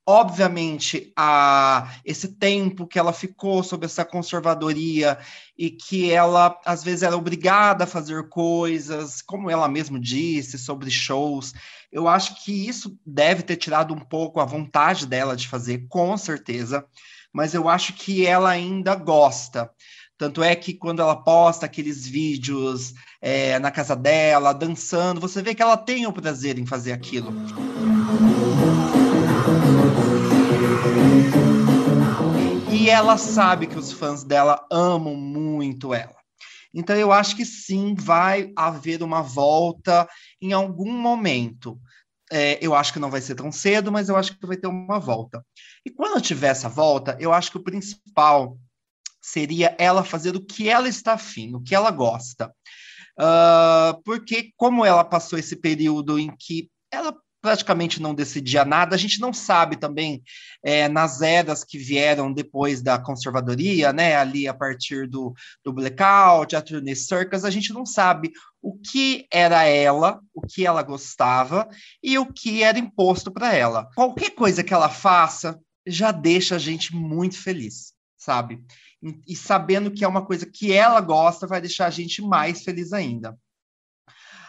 Obviamente, 0.08 1.12
a, 1.16 1.92
esse 2.06 2.28
tempo 2.28 2.86
que 2.86 3.00
ela 3.00 3.12
ficou 3.12 3.64
sob 3.64 3.86
essa 3.86 4.06
conservadoria 4.06 5.18
e 5.58 5.72
que 5.72 6.12
ela, 6.12 6.60
às 6.64 6.84
vezes, 6.84 7.02
era 7.02 7.18
obrigada 7.18 7.86
a 7.86 7.88
fazer 7.88 8.30
coisas, 8.30 9.22
como 9.24 9.50
ela 9.50 9.68
mesma 9.68 10.00
disse, 10.00 10.60
sobre 10.60 10.92
shows, 10.92 11.54
eu 11.92 12.08
acho 12.08 12.44
que 12.44 12.52
isso 12.68 13.00
deve 13.06 13.42
ter 13.42 13.56
tirado 13.56 13.94
um 13.94 14.00
pouco 14.00 14.40
a 14.40 14.46
vontade 14.46 15.08
dela 15.08 15.36
de 15.36 15.48
fazer, 15.48 15.88
com 15.88 16.16
certeza, 16.18 16.86
mas 17.34 17.54
eu 17.54 17.70
acho 17.70 17.94
que 17.94 18.28
ela 18.28 18.50
ainda 18.50 18.96
gosta. 18.96 19.72
Tanto 20.18 20.44
é 20.44 20.56
que 20.56 20.74
quando 20.74 21.02
ela 21.02 21.16
posta 21.16 21.66
aqueles 21.66 22.06
vídeos 22.06 22.94
é, 23.22 23.58
na 23.60 23.72
casa 23.72 23.96
dela, 23.96 24.54
dançando, 24.54 25.20
você 25.20 25.42
vê 25.42 25.56
que 25.56 25.62
ela 25.62 25.78
tem 25.78 26.06
o 26.06 26.14
prazer 26.14 26.60
em 26.60 26.66
fazer 26.66 26.92
aquilo. 26.92 27.34
E 32.86 32.90
ela 32.92 33.18
sabe 33.18 33.66
que 33.66 33.80
os 33.80 33.92
fãs 33.92 34.24
dela 34.24 34.64
amam 34.72 35.16
muito 35.16 35.92
ela. 35.92 36.16
Então 36.72 36.96
eu 36.96 37.12
acho 37.12 37.36
que 37.36 37.44
sim, 37.44 37.96
vai 37.96 38.54
haver 38.56 39.02
uma 39.02 39.24
volta 39.24 40.08
em 40.40 40.54
algum 40.54 40.92
momento. 40.92 41.82
É, 42.32 42.60
eu 42.64 42.76
acho 42.76 42.94
que 42.94 43.00
não 43.00 43.10
vai 43.10 43.22
ser 43.22 43.34
tão 43.34 43.52
cedo, 43.52 43.92
mas 43.92 44.08
eu 44.08 44.16
acho 44.16 44.38
que 44.38 44.46
vai 44.46 44.56
ter 44.56 44.68
uma 44.68 45.00
volta. 45.00 45.44
E 45.84 45.90
quando 45.90 46.22
tiver 46.22 46.50
essa 46.50 46.70
volta, 46.70 47.18
eu 47.20 47.34
acho 47.34 47.50
que 47.50 47.58
o 47.58 47.64
principal 47.64 48.56
seria 49.20 49.76
ela 49.80 50.04
fazer 50.04 50.36
o 50.36 50.46
que 50.46 50.70
ela 50.70 50.88
está 50.88 51.14
afim, 51.14 51.56
o 51.56 51.62
que 51.62 51.74
ela 51.74 51.90
gosta. 51.90 52.54
Uh, 53.20 54.00
porque 54.04 54.52
como 54.56 54.86
ela 54.86 55.04
passou 55.04 55.40
esse 55.40 55.56
período 55.56 56.20
em 56.20 56.32
que 56.38 56.70
ela 56.92 57.18
praticamente 57.46 58.02
não 58.02 58.16
decidia 58.16 58.66
nada. 58.66 58.96
A 58.96 58.98
gente 58.98 59.22
não 59.22 59.32
sabe 59.32 59.76
também 59.76 60.24
é, 60.64 60.90
nas 60.90 61.22
eras 61.22 61.64
que 61.64 61.78
vieram 61.78 62.34
depois 62.34 62.82
da 62.82 62.98
conservadoria, 62.98 63.94
né, 63.94 64.16
ali 64.16 64.48
a 64.48 64.54
partir 64.54 65.08
do, 65.08 65.32
do 65.64 65.72
blackout, 65.72 66.56
a 66.56 66.62
turnê 66.62 66.96
circus, 66.96 67.46
a 67.46 67.52
gente 67.52 67.72
não 67.72 67.86
sabe 67.86 68.32
o 68.64 68.76
que 68.80 69.28
era 69.32 69.64
ela, 69.64 70.20
o 70.34 70.42
que 70.42 70.66
ela 70.66 70.82
gostava 70.82 71.70
e 72.02 72.18
o 72.18 72.26
que 72.26 72.64
era 72.64 72.80
imposto 72.80 73.32
para 73.32 73.54
ela. 73.54 73.88
Qualquer 73.96 74.32
coisa 74.32 74.64
que 74.64 74.74
ela 74.74 74.90
faça 74.90 75.60
já 75.86 76.12
deixa 76.12 76.56
a 76.56 76.60
gente 76.60 76.96
muito 76.96 77.38
feliz, 77.38 77.94
sabe? 78.18 78.60
E, 79.04 79.34
e 79.34 79.36
sabendo 79.36 79.92
que 79.92 80.04
é 80.04 80.08
uma 80.08 80.26
coisa 80.26 80.48
que 80.48 80.74
ela 80.74 81.00
gosta, 81.00 81.46
vai 81.46 81.62
deixar 81.62 81.86
a 81.86 81.92
gente 81.92 82.24
mais 82.24 82.64
feliz 82.64 82.92
ainda. 82.92 83.38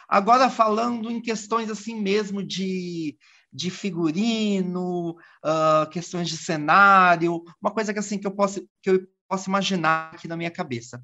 Agora, 0.09 0.49
falando 0.49 1.11
em 1.11 1.21
questões 1.21 1.71
assim 1.71 2.01
mesmo 2.01 2.43
de, 2.43 3.17
de 3.53 3.71
figurino, 3.71 5.11
uh, 5.45 5.89
questões 5.91 6.29
de 6.29 6.37
cenário, 6.37 7.43
uma 7.61 7.73
coisa 7.73 7.93
que 7.93 7.99
assim 7.99 8.19
que 8.19 8.27
eu 8.27 8.31
posso, 8.31 8.67
que 8.83 8.91
eu 8.91 9.07
posso 9.29 9.49
imaginar 9.49 10.13
aqui 10.15 10.29
na 10.29 10.37
minha 10.37 10.51
cabeça. 10.51 11.03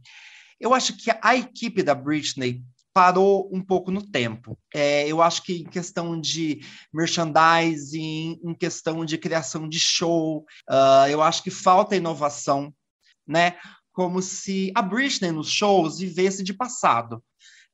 Eu 0.60 0.72
acho 0.72 0.96
que 0.96 1.10
a 1.20 1.34
equipe 1.34 1.82
da 1.82 1.94
Britney 1.94 2.62
parou 2.94 3.48
um 3.52 3.60
pouco 3.60 3.90
no 3.90 4.06
tempo. 4.06 4.56
É, 4.72 5.08
eu 5.08 5.22
acho 5.22 5.42
que 5.42 5.54
em 5.62 5.64
questão 5.64 6.20
de 6.20 6.60
merchandising, 6.92 8.38
em 8.44 8.54
questão 8.54 9.04
de 9.04 9.18
criação 9.18 9.68
de 9.68 9.80
show, 9.80 10.44
uh, 10.70 11.08
eu 11.08 11.22
acho 11.22 11.42
que 11.42 11.50
falta 11.50 11.96
inovação, 11.96 12.72
né? 13.26 13.56
Como 13.92 14.22
se 14.22 14.70
a 14.74 14.82
Britney 14.82 15.32
nos 15.32 15.50
shows 15.50 15.98
vivesse 15.98 16.42
de 16.42 16.54
passado 16.54 17.22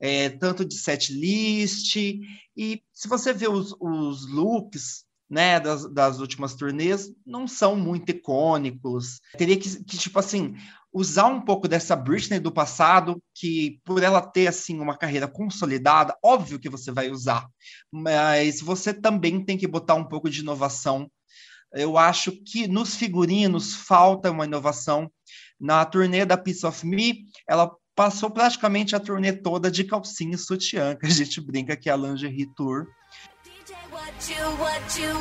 é, 0.01 0.31
tanto 0.31 0.65
de 0.65 0.77
set 0.77 1.13
list, 1.13 1.97
e 1.97 2.83
se 2.93 3.09
você 3.09 3.33
vê 3.33 3.49
os, 3.49 3.75
os 3.81 4.29
looks 4.31 5.05
né, 5.29 5.61
das, 5.61 5.93
das 5.93 6.21
últimas 6.21 6.55
turnês, 6.55 7.11
não 7.27 7.47
são 7.47 7.77
muito 7.77 8.11
icônicos. 8.11 9.21
Teria 9.37 9.59
que, 9.59 9.85
que, 9.85 9.99
tipo 9.99 10.19
assim, 10.19 10.57
usar 10.93 11.27
um 11.27 11.41
pouco 11.41 11.69
dessa 11.69 11.95
Britney 11.95 12.41
do 12.41 12.51
passado, 12.51 13.23
que 13.35 13.81
por 13.85 14.03
ela 14.03 14.23
ter, 14.23 14.47
assim, 14.47 14.81
uma 14.81 14.97
carreira 14.97 15.29
consolidada, 15.29 16.17
óbvio 16.25 16.59
que 16.59 16.71
você 16.71 16.91
vai 16.91 17.11
usar, 17.11 17.47
mas 17.93 18.61
você 18.61 18.95
também 18.95 19.45
tem 19.45 19.59
que 19.59 19.67
botar 19.67 19.95
um 19.95 20.05
pouco 20.05 20.31
de 20.31 20.41
inovação. 20.41 21.11
Eu 21.73 21.99
acho 21.99 22.33
que 22.33 22.67
nos 22.67 22.97
figurinos 22.97 23.75
falta 23.75 24.31
uma 24.31 24.47
inovação. 24.47 25.11
Na 25.61 25.85
turnê 25.85 26.25
da 26.25 26.37
Piece 26.37 26.65
of 26.65 26.87
Me, 26.87 27.27
ela 27.47 27.71
passou 27.99 28.31
praticamente 28.31 28.95
a 28.95 29.01
turnê 29.01 29.33
toda 29.33 29.69
de 29.69 29.83
calcinha 29.83 30.37
e 30.37 30.39
sutiã, 30.39 30.95
que 30.95 31.05
a 31.05 31.11
gente 31.11 31.41
brinca 31.41 31.77
que 31.77 31.91
é 31.91 31.93
a 31.93 31.97
Lingerie 31.97 32.47
Tour. 32.55 32.87
DJ, 33.43 33.75
what 33.91 34.33
you, 34.33 34.47
what 34.61 35.03
you 35.03 35.19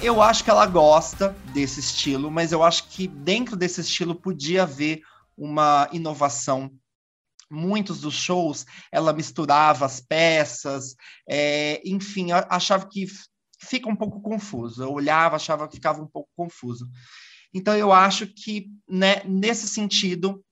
Eu 0.00 0.22
acho 0.22 0.44
que 0.44 0.50
ela 0.50 0.64
gosta 0.66 1.36
desse 1.52 1.80
estilo, 1.80 2.30
mas 2.30 2.52
eu 2.52 2.62
acho 2.62 2.84
que 2.90 3.08
dentro 3.08 3.56
desse 3.56 3.80
estilo 3.80 4.14
podia 4.14 4.62
haver 4.62 5.02
uma 5.36 5.88
inovação. 5.92 6.70
Muitos 7.50 8.00
dos 8.00 8.14
shows 8.14 8.66
ela 8.90 9.12
misturava 9.12 9.86
as 9.86 10.00
peças, 10.00 10.96
é, 11.28 11.80
enfim, 11.84 12.32
achava 12.32 12.88
que 12.88 13.06
fica 13.60 13.88
um 13.88 13.96
pouco 13.96 14.20
confuso. 14.20 14.82
Eu 14.82 14.92
olhava, 14.92 15.36
achava 15.36 15.68
que 15.68 15.76
ficava 15.76 16.02
um 16.02 16.06
pouco 16.06 16.28
confuso. 16.36 16.88
Então, 17.54 17.74
eu 17.76 17.92
acho 17.92 18.26
que, 18.26 18.70
né, 18.88 19.22
nesse 19.24 19.68
sentido, 19.68 20.44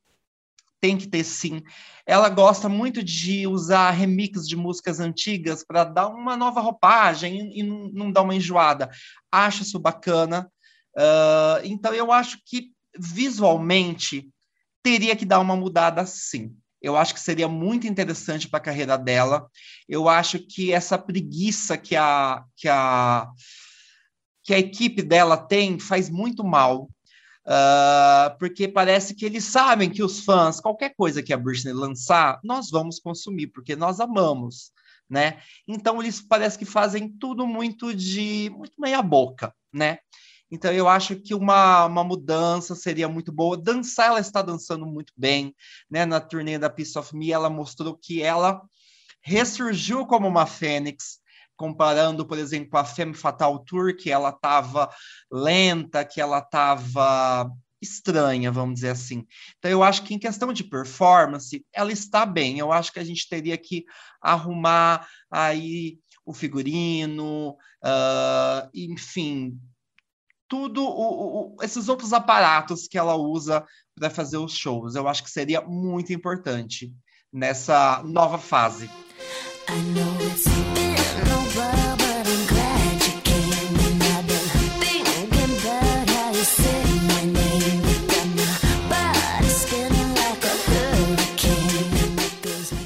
tem 0.80 0.96
que 0.96 1.06
ter 1.06 1.24
sim. 1.24 1.62
Ela 2.06 2.28
gosta 2.28 2.68
muito 2.68 3.02
de 3.02 3.46
usar 3.46 3.90
remix 3.90 4.46
de 4.46 4.56
músicas 4.56 5.00
antigas 5.00 5.64
para 5.64 5.84
dar 5.84 6.08
uma 6.08 6.36
nova 6.36 6.60
roupagem 6.60 7.58
e, 7.58 7.62
não, 7.62 7.88
não 7.88 8.12
dar 8.12 8.22
uma 8.22 8.34
enjoada. 8.34 8.90
Acho 9.30 9.62
isso 9.62 9.78
bacana. 9.78 10.50
Uh, 10.96 11.64
então, 11.64 11.92
eu 11.92 12.12
acho 12.12 12.38
que 12.44 12.72
visualmente 12.98 14.30
teria 14.84 15.16
que 15.16 15.24
dar 15.24 15.40
uma 15.40 15.56
mudada 15.56 16.04
sim. 16.04 16.54
Eu 16.80 16.96
acho 16.96 17.14
que 17.14 17.20
seria 17.20 17.48
muito 17.48 17.86
interessante 17.86 18.46
para 18.46 18.58
a 18.58 18.62
carreira 18.62 18.98
dela. 18.98 19.48
Eu 19.88 20.06
acho 20.06 20.38
que 20.38 20.70
essa 20.70 20.98
preguiça 20.98 21.78
que 21.78 21.96
a, 21.96 22.44
que 22.54 22.68
a, 22.68 23.26
que 24.42 24.52
a 24.52 24.58
equipe 24.58 25.00
dela 25.00 25.38
tem 25.38 25.78
faz 25.78 26.10
muito 26.10 26.44
mal. 26.44 26.90
Uh, 27.46 28.38
porque 28.38 28.68
parece 28.68 29.14
que 29.14 29.24
eles 29.24 29.44
sabem 29.44 29.90
que 29.90 30.02
os 30.02 30.24
fãs, 30.24 30.60
qualquer 30.60 30.94
coisa 30.94 31.22
que 31.22 31.32
a 31.32 31.36
Britney 31.36 31.72
lançar, 31.72 32.38
nós 32.42 32.70
vamos 32.70 32.98
consumir, 32.98 33.48
porque 33.48 33.76
nós 33.76 34.00
amamos, 34.00 34.70
né? 35.08 35.38
Então 35.68 36.00
eles 36.00 36.22
parece 36.22 36.58
que 36.58 36.64
fazem 36.64 37.08
tudo 37.08 37.46
muito 37.46 37.94
de 37.94 38.50
muito 38.54 38.72
meia 38.78 39.02
boca, 39.02 39.54
né? 39.72 39.98
Então 40.50 40.72
eu 40.72 40.88
acho 40.88 41.16
que 41.16 41.34
uma, 41.34 41.86
uma 41.86 42.04
mudança 42.04 42.74
seria 42.74 43.08
muito 43.08 43.32
boa. 43.32 43.56
Dançar, 43.56 44.08
ela 44.08 44.20
está 44.20 44.42
dançando 44.42 44.86
muito 44.86 45.12
bem, 45.16 45.54
né? 45.90 46.04
Na 46.06 46.20
turnê 46.20 46.58
da 46.58 46.70
Piece 46.70 46.98
of 46.98 47.16
Me, 47.16 47.32
ela 47.32 47.50
mostrou 47.50 47.96
que 47.96 48.22
ela 48.22 48.62
ressurgiu 49.22 50.06
como 50.06 50.28
uma 50.28 50.46
fênix, 50.46 51.18
comparando, 51.56 52.26
por 52.26 52.38
exemplo, 52.38 52.78
a 52.78 52.84
Femme 52.84 53.14
Fatal 53.14 53.58
Tour, 53.60 53.96
que 53.96 54.10
ela 54.10 54.28
estava 54.28 54.90
lenta, 55.30 56.04
que 56.04 56.20
ela 56.20 56.38
estava 56.38 57.50
estranha, 57.80 58.50
vamos 58.50 58.76
dizer 58.76 58.90
assim. 58.90 59.26
Então, 59.58 59.70
eu 59.70 59.82
acho 59.82 60.02
que 60.02 60.14
em 60.14 60.18
questão 60.18 60.52
de 60.52 60.64
performance, 60.64 61.64
ela 61.72 61.92
está 61.92 62.26
bem. 62.26 62.58
Eu 62.58 62.72
acho 62.72 62.92
que 62.92 62.98
a 62.98 63.04
gente 63.04 63.28
teria 63.28 63.56
que 63.56 63.84
arrumar 64.20 65.06
aí 65.30 65.98
o 66.26 66.32
figurino, 66.32 67.50
uh, 67.50 68.70
enfim, 68.74 69.58
tudo 70.54 70.84
o, 70.84 71.56
o, 71.56 71.62
esses 71.64 71.88
outros 71.88 72.12
aparatos 72.12 72.86
que 72.86 72.96
ela 72.96 73.16
usa 73.16 73.66
para 73.92 74.08
fazer 74.08 74.36
os 74.36 74.52
shows. 74.52 74.94
Eu 74.94 75.08
acho 75.08 75.24
que 75.24 75.30
seria 75.30 75.60
muito 75.60 76.12
importante 76.12 76.94
nessa 77.32 78.00
nova 78.04 78.38
fase. 78.38 78.88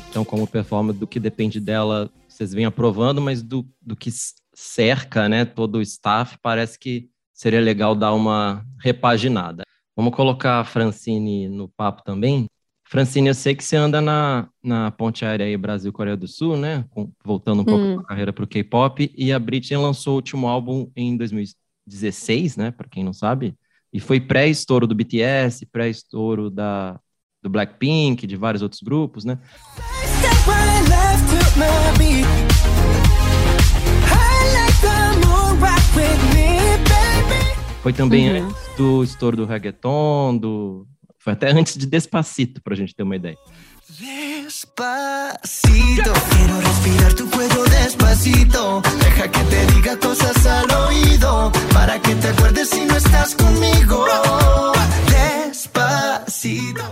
Então, 0.08 0.24
como 0.24 0.46
performance 0.46 0.98
do 0.98 1.06
que 1.06 1.20
depende 1.20 1.60
dela, 1.60 2.10
vocês 2.26 2.54
vêm 2.54 2.64
aprovando, 2.64 3.20
mas 3.20 3.42
do, 3.42 3.68
do 3.82 3.94
que 3.94 4.10
cerca, 4.54 5.28
né, 5.28 5.44
todo 5.44 5.76
o 5.76 5.82
staff, 5.82 6.38
parece 6.42 6.78
que 6.78 7.10
seria 7.38 7.60
legal 7.60 7.94
dar 7.94 8.12
uma 8.14 8.66
repaginada. 8.80 9.62
Vamos 9.96 10.12
colocar 10.12 10.58
a 10.58 10.64
Francine 10.64 11.48
no 11.48 11.68
papo 11.68 12.02
também. 12.02 12.48
Francine, 12.84 13.28
eu 13.28 13.34
sei 13.34 13.54
que 13.54 13.62
você 13.62 13.76
anda 13.76 14.00
na, 14.00 14.48
na 14.60 14.90
ponte 14.90 15.24
aérea 15.24 15.56
Brasil-Coreia 15.56 16.16
do 16.16 16.26
Sul, 16.26 16.56
né? 16.56 16.84
Com, 16.90 17.12
voltando 17.24 17.62
um 17.62 17.64
pouco 17.64 17.84
hum. 17.84 17.96
da 17.98 18.02
carreira 18.02 18.32
para 18.32 18.42
o 18.42 18.46
K-pop. 18.46 19.12
E 19.16 19.32
a 19.32 19.38
Britney 19.38 19.78
lançou 19.78 20.14
o 20.14 20.16
último 20.16 20.48
álbum 20.48 20.90
em 20.96 21.16
2016, 21.16 22.56
né? 22.56 22.72
Para 22.72 22.88
quem 22.88 23.04
não 23.04 23.12
sabe. 23.12 23.54
E 23.92 24.00
foi 24.00 24.20
pré-estouro 24.20 24.86
do 24.86 24.94
BTS, 24.94 25.64
pré-estouro 25.66 26.50
da, 26.50 26.98
do 27.40 27.48
Blackpink, 27.48 28.26
de 28.26 28.34
vários 28.34 28.62
outros 28.62 28.82
grupos, 28.82 29.24
né? 29.24 29.38
Foi 37.88 37.92
também 37.94 38.30
uhum. 38.30 38.48
antes 38.48 38.76
do 38.76 39.02
estouro 39.02 39.34
do 39.34 39.46
reggaeton, 39.46 40.36
do... 40.36 40.86
foi 41.18 41.32
até 41.32 41.50
antes 41.50 41.74
de 41.74 41.86
Despacito, 41.86 42.60
pra 42.60 42.76
gente 42.76 42.94
ter 42.94 43.02
uma 43.02 43.16
ideia. 43.16 43.38
Despacito, 43.98 45.32
quero 45.96 46.58
respirar 46.60 47.14
tu 47.14 47.26
cuello 47.28 47.64
despacito. 47.70 48.82
Deja 48.82 49.28
que 49.28 49.42
te 49.42 49.66
diga 49.72 49.96
cosas 49.96 50.46
al 50.46 50.66
oído, 50.86 51.50
para 51.72 51.98
que 51.98 52.14
te 52.14 52.26
acuerdes 52.26 52.68
si 52.68 52.84
no 52.84 52.94
estás 52.94 53.32
conmigo. 53.32 54.04
Despacito. 55.46 56.82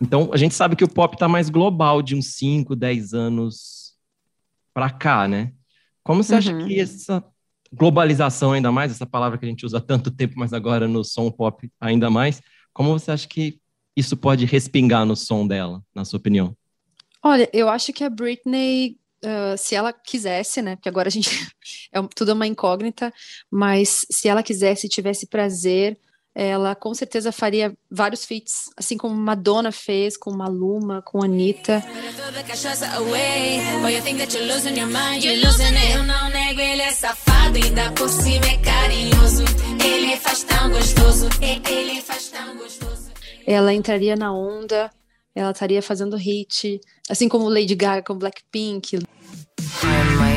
Então, 0.00 0.30
a 0.32 0.38
gente 0.38 0.54
sabe 0.54 0.76
que 0.76 0.84
o 0.84 0.88
pop 0.88 1.14
tá 1.18 1.28
mais 1.28 1.50
global 1.50 2.00
de 2.00 2.16
uns 2.16 2.38
5, 2.38 2.74
10 2.74 3.12
anos 3.12 3.92
pra 4.72 4.88
cá, 4.88 5.28
né? 5.28 5.52
Como 6.02 6.24
você 6.24 6.32
uhum. 6.32 6.38
acha 6.38 6.56
que 6.56 6.80
essa 6.80 7.22
globalização 7.72 8.52
ainda 8.52 8.72
mais, 8.72 8.92
essa 8.92 9.06
palavra 9.06 9.38
que 9.38 9.44
a 9.44 9.48
gente 9.48 9.64
usa 9.64 9.78
há 9.78 9.80
tanto 9.80 10.10
tempo, 10.10 10.34
mas 10.36 10.52
agora 10.52 10.88
no 10.88 11.04
som 11.04 11.30
pop 11.30 11.70
ainda 11.80 12.10
mais, 12.10 12.40
como 12.72 12.98
você 12.98 13.10
acha 13.10 13.28
que 13.28 13.60
isso 13.96 14.16
pode 14.16 14.44
respingar 14.44 15.04
no 15.04 15.16
som 15.16 15.46
dela, 15.46 15.82
na 15.94 16.04
sua 16.04 16.18
opinião? 16.18 16.56
Olha, 17.22 17.48
eu 17.52 17.68
acho 17.68 17.92
que 17.92 18.04
a 18.04 18.10
Britney, 18.10 18.96
uh, 19.24 19.58
se 19.58 19.74
ela 19.74 19.92
quisesse, 19.92 20.62
né, 20.62 20.76
porque 20.76 20.88
agora 20.88 21.08
a 21.08 21.10
gente, 21.10 21.30
é 21.92 22.00
tudo 22.14 22.32
uma 22.32 22.46
incógnita, 22.46 23.12
mas 23.50 24.06
se 24.10 24.28
ela 24.28 24.42
quisesse, 24.42 24.88
tivesse 24.88 25.26
prazer, 25.26 25.98
ela 26.38 26.72
com 26.76 26.94
certeza 26.94 27.32
faria 27.32 27.74
vários 27.90 28.24
feats, 28.24 28.70
assim 28.76 28.96
como 28.96 29.12
Madonna 29.12 29.72
fez 29.72 30.16
com 30.16 30.30
Maluma, 30.30 31.02
com 31.02 31.20
Anitta. 31.20 31.82
Ela 43.44 43.74
entraria 43.74 44.14
na 44.14 44.32
onda, 44.32 44.92
ela 45.34 45.50
estaria 45.50 45.82
fazendo 45.82 46.16
hit, 46.16 46.80
assim 47.10 47.28
como 47.28 47.48
Lady 47.48 47.74
Gaga 47.74 48.04
com 48.04 48.16
Blackpink. 48.16 48.98
I 49.80 50.27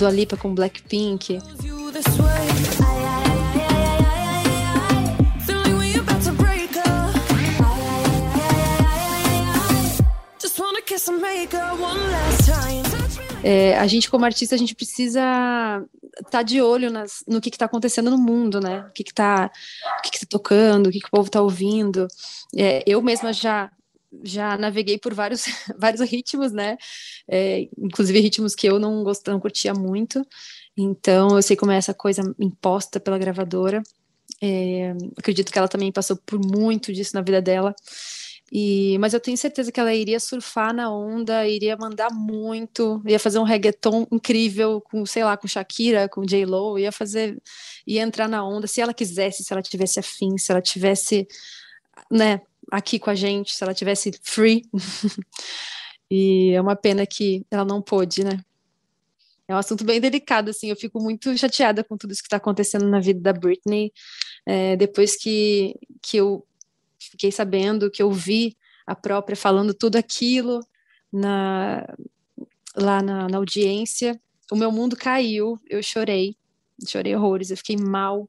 Do 0.00 0.06
Alipa 0.06 0.34
com 0.34 0.54
Blackpink. 0.54 1.38
É, 13.44 13.76
a 13.76 13.86
gente 13.86 14.10
como 14.10 14.24
artista 14.24 14.54
a 14.54 14.58
gente 14.58 14.74
precisa 14.74 15.20
estar 16.16 16.30
tá 16.30 16.42
de 16.42 16.62
olho 16.62 16.90
nas, 16.90 17.22
no 17.28 17.38
que 17.38 17.50
está 17.50 17.66
acontecendo 17.66 18.10
no 18.10 18.16
mundo, 18.16 18.58
né? 18.58 18.86
O 18.88 18.92
que 18.92 19.02
está 19.02 19.50
que, 20.02 20.12
que, 20.12 20.20
tá 20.20 20.26
tocando, 20.30 20.86
o 20.86 20.90
que, 20.90 21.00
que 21.00 21.08
o 21.08 21.10
povo 21.10 21.26
está 21.26 21.42
ouvindo. 21.42 22.08
É, 22.56 22.82
eu 22.86 23.02
mesma 23.02 23.34
já 23.34 23.70
já 24.22 24.56
naveguei 24.58 24.98
por 24.98 25.14
vários, 25.14 25.44
vários 25.78 26.00
ritmos, 26.08 26.52
né? 26.52 26.76
É, 27.28 27.68
inclusive 27.78 28.20
ritmos 28.20 28.54
que 28.54 28.68
eu 28.68 28.78
não 28.78 29.02
gostava, 29.04 29.34
não 29.34 29.40
curtia 29.40 29.74
muito. 29.74 30.24
Então, 30.76 31.36
eu 31.36 31.42
sei 31.42 31.56
como 31.56 31.72
é 31.72 31.76
essa 31.76 31.94
coisa 31.94 32.22
imposta 32.38 33.00
pela 33.00 33.18
gravadora. 33.18 33.82
É, 34.42 34.92
acredito 35.16 35.52
que 35.52 35.58
ela 35.58 35.68
também 35.68 35.92
passou 35.92 36.16
por 36.16 36.38
muito 36.38 36.92
disso 36.92 37.14
na 37.14 37.22
vida 37.22 37.42
dela. 37.42 37.74
E, 38.52 38.98
mas 38.98 39.14
eu 39.14 39.20
tenho 39.20 39.36
certeza 39.36 39.70
que 39.70 39.78
ela 39.78 39.94
iria 39.94 40.18
surfar 40.18 40.74
na 40.74 40.92
onda, 40.92 41.46
iria 41.46 41.76
mandar 41.76 42.08
muito, 42.12 43.00
ia 43.06 43.18
fazer 43.18 43.38
um 43.38 43.44
reggaeton 43.44 44.06
incrível 44.10 44.80
com, 44.80 45.06
sei 45.06 45.22
lá, 45.22 45.36
com 45.36 45.46
Shakira, 45.46 46.08
com 46.08 46.24
J 46.24 46.44
Lo, 46.46 46.76
ia 46.76 46.90
fazer, 46.90 47.40
ia 47.86 48.02
entrar 48.02 48.28
na 48.28 48.44
onda 48.44 48.66
se 48.66 48.80
ela 48.80 48.92
quisesse, 48.92 49.44
se 49.44 49.52
ela 49.52 49.62
tivesse 49.62 50.00
afim, 50.00 50.36
se 50.36 50.50
ela 50.50 50.60
tivesse, 50.60 51.28
né, 52.10 52.40
aqui 52.70 52.98
com 52.98 53.10
a 53.10 53.14
gente, 53.14 53.54
se 53.54 53.62
ela 53.62 53.74
tivesse 53.74 54.12
free. 54.22 54.62
e 56.10 56.52
é 56.52 56.60
uma 56.60 56.76
pena 56.76 57.06
que 57.06 57.44
ela 57.50 57.64
não 57.64 57.82
pôde, 57.82 58.24
né? 58.24 58.42
É 59.48 59.54
um 59.54 59.58
assunto 59.58 59.84
bem 59.84 60.00
delicado, 60.00 60.50
assim. 60.50 60.70
Eu 60.70 60.76
fico 60.76 61.00
muito 61.02 61.36
chateada 61.36 61.82
com 61.82 61.96
tudo 61.96 62.12
isso 62.12 62.22
que 62.22 62.28
está 62.28 62.36
acontecendo 62.36 62.88
na 62.88 63.00
vida 63.00 63.20
da 63.20 63.32
Britney. 63.32 63.92
É, 64.46 64.76
depois 64.76 65.16
que, 65.16 65.74
que 66.00 66.18
eu 66.18 66.46
fiquei 66.98 67.32
sabendo, 67.32 67.90
que 67.90 68.02
eu 68.02 68.12
vi 68.12 68.56
a 68.86 68.94
própria 68.94 69.36
falando 69.36 69.74
tudo 69.74 69.96
aquilo 69.96 70.60
na, 71.12 71.84
lá 72.76 73.02
na, 73.02 73.28
na 73.28 73.38
audiência, 73.38 74.20
o 74.52 74.56
meu 74.56 74.70
mundo 74.70 74.96
caiu. 74.96 75.58
Eu 75.68 75.82
chorei, 75.82 76.36
chorei 76.86 77.16
horrores. 77.16 77.50
Eu 77.50 77.56
fiquei 77.56 77.76
mal, 77.76 78.28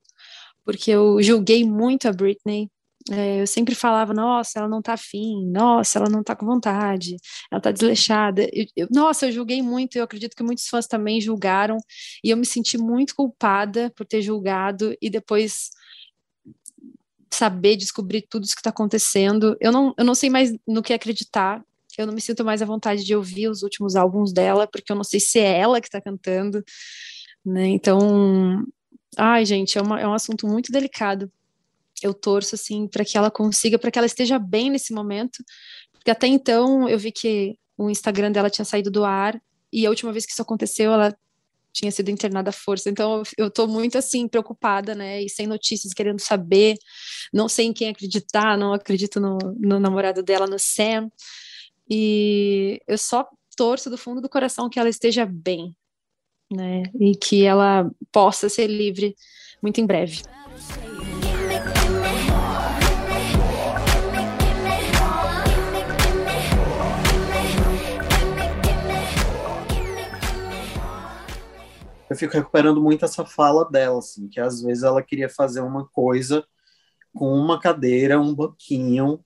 porque 0.66 0.90
eu 0.90 1.22
julguei 1.22 1.64
muito 1.64 2.08
a 2.08 2.12
Britney 2.12 2.68
É, 3.10 3.42
eu 3.42 3.48
sempre 3.48 3.74
falava, 3.74 4.14
nossa, 4.14 4.60
ela 4.60 4.68
não 4.68 4.82
tá 4.82 4.94
afim, 4.94 5.46
nossa, 5.48 5.98
ela 5.98 6.10
não 6.10 6.24
tá 6.24 6.36
com 6.36 6.46
vontade, 6.46 7.18
ela 7.52 7.62
tá 7.62 7.72
desleixada. 7.72 8.44
Eu, 8.54 8.66
eu, 8.76 8.88
nossa, 8.92 9.28
eu 9.28 9.32
julguei 9.32 9.62
muito, 9.62 9.96
eu 9.96 10.04
acredito 10.04 10.36
que 10.36 10.44
muitos 10.44 10.68
fãs 10.68 10.88
também 10.88 11.20
julgaram, 11.20 11.78
e 12.24 12.30
eu 12.30 12.38
me 12.38 12.46
senti 12.46 12.78
muito 12.78 13.16
culpada 13.16 13.92
por 13.96 14.06
ter 14.06 14.22
julgado, 14.22 14.96
e 15.02 15.10
depois 15.10 15.72
saber, 17.34 17.76
descobrir 17.78 18.24
tudo 18.30 18.44
isso 18.44 18.54
que 18.54 18.60
está 18.60 18.70
acontecendo. 18.70 19.58
Eu 19.60 19.72
não, 19.72 19.94
eu 19.98 20.06
não 20.06 20.14
sei 20.14 20.30
mais 20.30 20.54
no 20.68 20.84
que 20.84 20.94
acreditar. 20.94 21.64
Eu 21.98 22.06
não 22.06 22.14
me 22.14 22.22
sinto 22.22 22.44
mais 22.46 22.62
à 22.62 22.66
vontade 22.66 23.04
de 23.04 23.16
ouvir 23.16 23.48
os 23.50 23.64
últimos 23.64 23.96
álbuns 23.96 24.32
dela, 24.34 24.68
porque 24.68 24.92
eu 24.92 24.96
não 24.96 25.04
sei 25.04 25.20
se 25.20 25.40
é 25.40 25.60
ela 25.60 25.82
que 25.82 25.88
está 25.88 26.00
cantando, 26.00 26.64
né? 27.46 27.68
Então, 27.68 28.64
ai, 29.18 29.46
gente, 29.46 29.78
é, 29.78 29.82
uma, 29.82 30.00
é 30.00 30.08
um 30.08 30.14
assunto 30.14 30.48
muito 30.48 30.72
delicado. 30.72 31.32
Eu 32.02 32.14
torço, 32.14 32.56
assim, 32.56 32.88
para 32.88 33.06
que 33.06 33.18
ela 33.18 33.30
consiga, 33.32 33.78
para 33.78 33.92
que 33.92 34.00
ela 34.00 34.06
esteja 34.06 34.40
bem 34.40 34.70
nesse 34.70 34.94
momento, 34.94 35.44
porque 35.94 36.12
até 36.12 36.28
então 36.28 36.90
eu 36.90 36.98
vi 36.98 37.12
que 37.12 37.58
o 37.78 37.90
Instagram 37.90 38.32
dela 38.32 38.50
tinha 38.50 38.66
saído 38.66 38.90
do 38.90 39.06
ar, 39.06 39.40
e 39.72 39.86
a 39.86 39.90
última 39.90 40.12
vez 40.12 40.26
que 40.26 40.32
isso 40.32 40.42
aconteceu, 40.42 40.92
ela 40.92 41.16
tinha 41.72 41.92
sido 41.92 42.10
internada 42.10 42.50
à 42.50 42.54
força. 42.54 42.90
Então 42.90 43.24
eu 43.38 43.48
estou 43.48 43.68
muito 43.68 43.98
assim 43.98 44.28
preocupada, 44.28 44.94
né? 44.94 45.22
E 45.22 45.30
sem 45.30 45.48
notícias, 45.48 45.94
querendo 45.94 46.20
saber, 46.20 46.76
não 47.34 47.48
sei 47.48 47.68
em 47.68 47.74
quem 47.74 47.90
acreditar, 47.90 48.58
não 48.58 48.74
acredito 48.74 49.20
no, 49.20 49.38
no 49.60 49.80
namorado 49.80 50.22
dela, 50.22 50.46
no 50.46 50.60
Sam. 50.60 51.10
E 51.90 52.80
eu 52.88 52.98
só 52.98 53.28
torço 53.56 53.90
do 53.90 53.98
fundo 53.98 54.22
do 54.22 54.30
coração 54.30 54.70
que 54.70 54.80
ela 54.80 54.90
esteja 54.90 55.26
bem, 55.26 55.76
né? 56.52 56.84
E 57.00 57.16
que 57.16 57.44
ela 57.44 57.90
possa 58.12 58.50
ser 58.50 58.68
livre 58.68 59.16
muito 59.62 59.80
em 59.80 59.86
breve. 59.86 60.22
Eu 72.12 72.16
fico 72.18 72.34
recuperando 72.34 72.82
muito 72.82 73.06
essa 73.06 73.26
fala 73.26 73.64
dela, 73.64 74.00
assim, 74.00 74.28
que 74.28 74.38
às 74.38 74.62
vezes 74.62 74.84
ela 74.84 75.02
queria 75.02 75.30
fazer 75.30 75.62
uma 75.62 75.88
coisa 75.88 76.46
com 77.14 77.34
uma 77.34 77.58
cadeira, 77.58 78.20
um 78.20 78.36
banquinho 78.36 79.24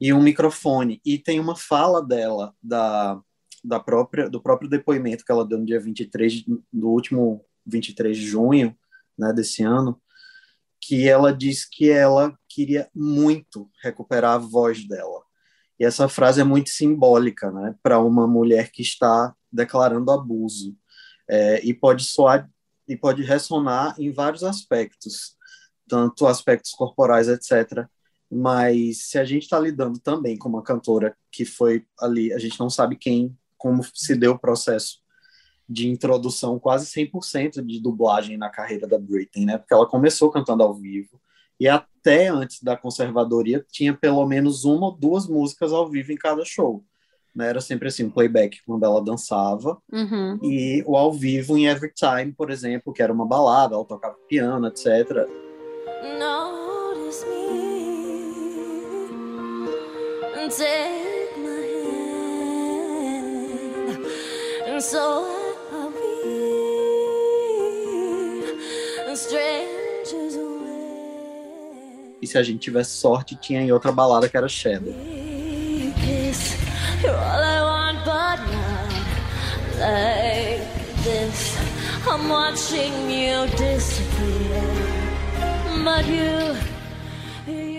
e 0.00 0.14
um 0.14 0.22
microfone. 0.22 0.98
E 1.04 1.18
tem 1.18 1.38
uma 1.38 1.54
fala 1.54 2.02
dela 2.02 2.54
da, 2.62 3.20
da 3.62 3.78
própria 3.78 4.30
do 4.30 4.40
próprio 4.40 4.70
depoimento 4.70 5.26
que 5.26 5.30
ela 5.30 5.46
deu 5.46 5.58
no 5.58 5.66
dia 5.66 5.78
23 5.78 6.44
do 6.72 6.88
último 6.88 7.44
23 7.66 8.16
de 8.16 8.26
junho, 8.26 8.74
né, 9.18 9.30
desse 9.34 9.62
ano, 9.62 10.00
que 10.80 11.06
ela 11.06 11.34
diz 11.34 11.66
que 11.66 11.90
ela 11.90 12.34
queria 12.48 12.88
muito 12.94 13.70
recuperar 13.82 14.36
a 14.36 14.38
voz 14.38 14.88
dela. 14.88 15.22
E 15.78 15.84
essa 15.84 16.08
frase 16.08 16.40
é 16.40 16.44
muito 16.44 16.70
simbólica, 16.70 17.50
né, 17.50 17.74
para 17.82 17.98
uma 17.98 18.26
mulher 18.26 18.70
que 18.72 18.80
está 18.80 19.34
declarando 19.52 20.10
abuso 20.10 20.74
é, 21.32 21.64
e 21.64 21.72
pode 21.72 22.04
soar 22.04 22.46
e 22.86 22.94
pode 22.94 23.22
ressonar 23.22 23.94
em 23.98 24.12
vários 24.12 24.44
aspectos, 24.44 25.34
tanto 25.88 26.26
aspectos 26.26 26.72
corporais, 26.72 27.26
etc. 27.26 27.88
Mas 28.30 29.04
se 29.04 29.18
a 29.18 29.24
gente 29.24 29.44
está 29.44 29.58
lidando 29.58 29.98
também 29.98 30.36
com 30.36 30.50
uma 30.50 30.62
cantora 30.62 31.16
que 31.30 31.46
foi 31.46 31.86
ali, 31.98 32.34
a 32.34 32.38
gente 32.38 32.60
não 32.60 32.68
sabe 32.68 32.96
quem, 32.96 33.34
como 33.56 33.82
se 33.94 34.14
deu 34.14 34.32
o 34.32 34.38
processo 34.38 35.00
de 35.66 35.88
introdução 35.88 36.58
quase 36.58 36.84
100% 36.86 37.64
de 37.64 37.80
dublagem 37.80 38.36
na 38.36 38.50
carreira 38.50 38.86
da 38.86 38.98
Britney, 38.98 39.46
né? 39.46 39.56
Porque 39.56 39.72
ela 39.72 39.88
começou 39.88 40.30
cantando 40.30 40.62
ao 40.62 40.74
vivo 40.74 41.18
e 41.58 41.66
até 41.66 42.28
antes 42.28 42.62
da 42.62 42.76
conservadoria 42.76 43.64
tinha 43.70 43.94
pelo 43.94 44.26
menos 44.26 44.66
uma 44.66 44.88
ou 44.88 44.92
duas 44.92 45.26
músicas 45.26 45.72
ao 45.72 45.88
vivo 45.88 46.12
em 46.12 46.16
cada 46.16 46.44
show 46.44 46.84
né? 47.34 47.48
Era 47.48 47.60
sempre 47.60 47.88
assim, 47.88 48.04
um 48.04 48.10
playback 48.10 48.58
quando 48.66 48.84
ela 48.84 49.02
dançava 49.02 49.78
uhum. 49.92 50.38
e 50.42 50.82
o 50.86 50.96
ao 50.96 51.12
vivo 51.12 51.56
em 51.56 51.66
Every 51.66 51.92
Time, 51.92 52.32
por 52.32 52.50
exemplo, 52.50 52.92
que 52.92 53.02
era 53.02 53.12
uma 53.12 53.26
balada, 53.26 53.74
ela 53.74 53.84
tocava 53.84 54.16
piano, 54.28 54.66
etc. 54.66 55.26
Notice 56.18 57.24
me 57.24 57.62
take 60.48 61.38
my 61.38 61.62
hand 63.86 64.06
and 64.66 64.80
so 64.82 65.24
I'll 65.72 65.90
be 65.90 66.02
strangers 69.14 70.36
away. 70.36 72.16
E 72.20 72.26
se 72.26 72.36
a 72.36 72.42
gente 72.42 72.58
tivesse 72.58 72.90
sorte, 72.90 73.36
tinha 73.36 73.62
em 73.62 73.72
outra 73.72 73.90
balada 73.92 74.28
que 74.28 74.36
era 74.36 74.48
Shadow. 74.48 74.92
Like 79.82 80.62
this. 81.02 81.58
I'm 82.06 82.28
watching 82.28 83.10
you 83.10 83.46
disappear, 83.56 84.62
but 85.84 86.06
you. 86.06 86.54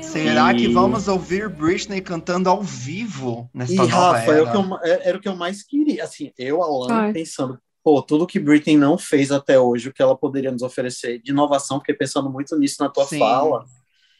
Será 0.01 0.53
que 0.53 0.67
vamos 0.67 1.07
ouvir 1.07 1.49
Britney 1.49 2.01
cantando 2.01 2.49
ao 2.49 2.61
vivo 2.61 3.49
nessa 3.53 3.73
e, 3.73 3.77
nova 3.77 4.17
Rafa, 4.17 4.31
era? 4.31 4.33
Era, 4.33 4.43
o 4.43 4.51
que 4.51 4.57
eu, 4.57 4.79
é, 4.83 5.09
era 5.09 5.17
o 5.17 5.21
que 5.21 5.27
eu 5.27 5.35
mais 5.35 5.63
queria. 5.63 6.03
Assim, 6.03 6.31
eu, 6.37 6.61
Alan, 6.61 7.11
pensando, 7.11 7.57
pô, 7.83 8.01
tudo 8.01 8.27
que 8.27 8.39
Britney 8.39 8.77
não 8.77 8.97
fez 8.97 9.31
até 9.31 9.59
hoje, 9.59 9.89
o 9.89 9.93
que 9.93 10.01
ela 10.01 10.15
poderia 10.15 10.51
nos 10.51 10.61
oferecer 10.61 11.19
de 11.19 11.31
inovação, 11.31 11.79
porque 11.79 11.93
pensando 11.93 12.29
muito 12.29 12.55
nisso 12.59 12.75
na 12.79 12.89
tua 12.89 13.05
Sim. 13.05 13.17
fala. 13.17 13.65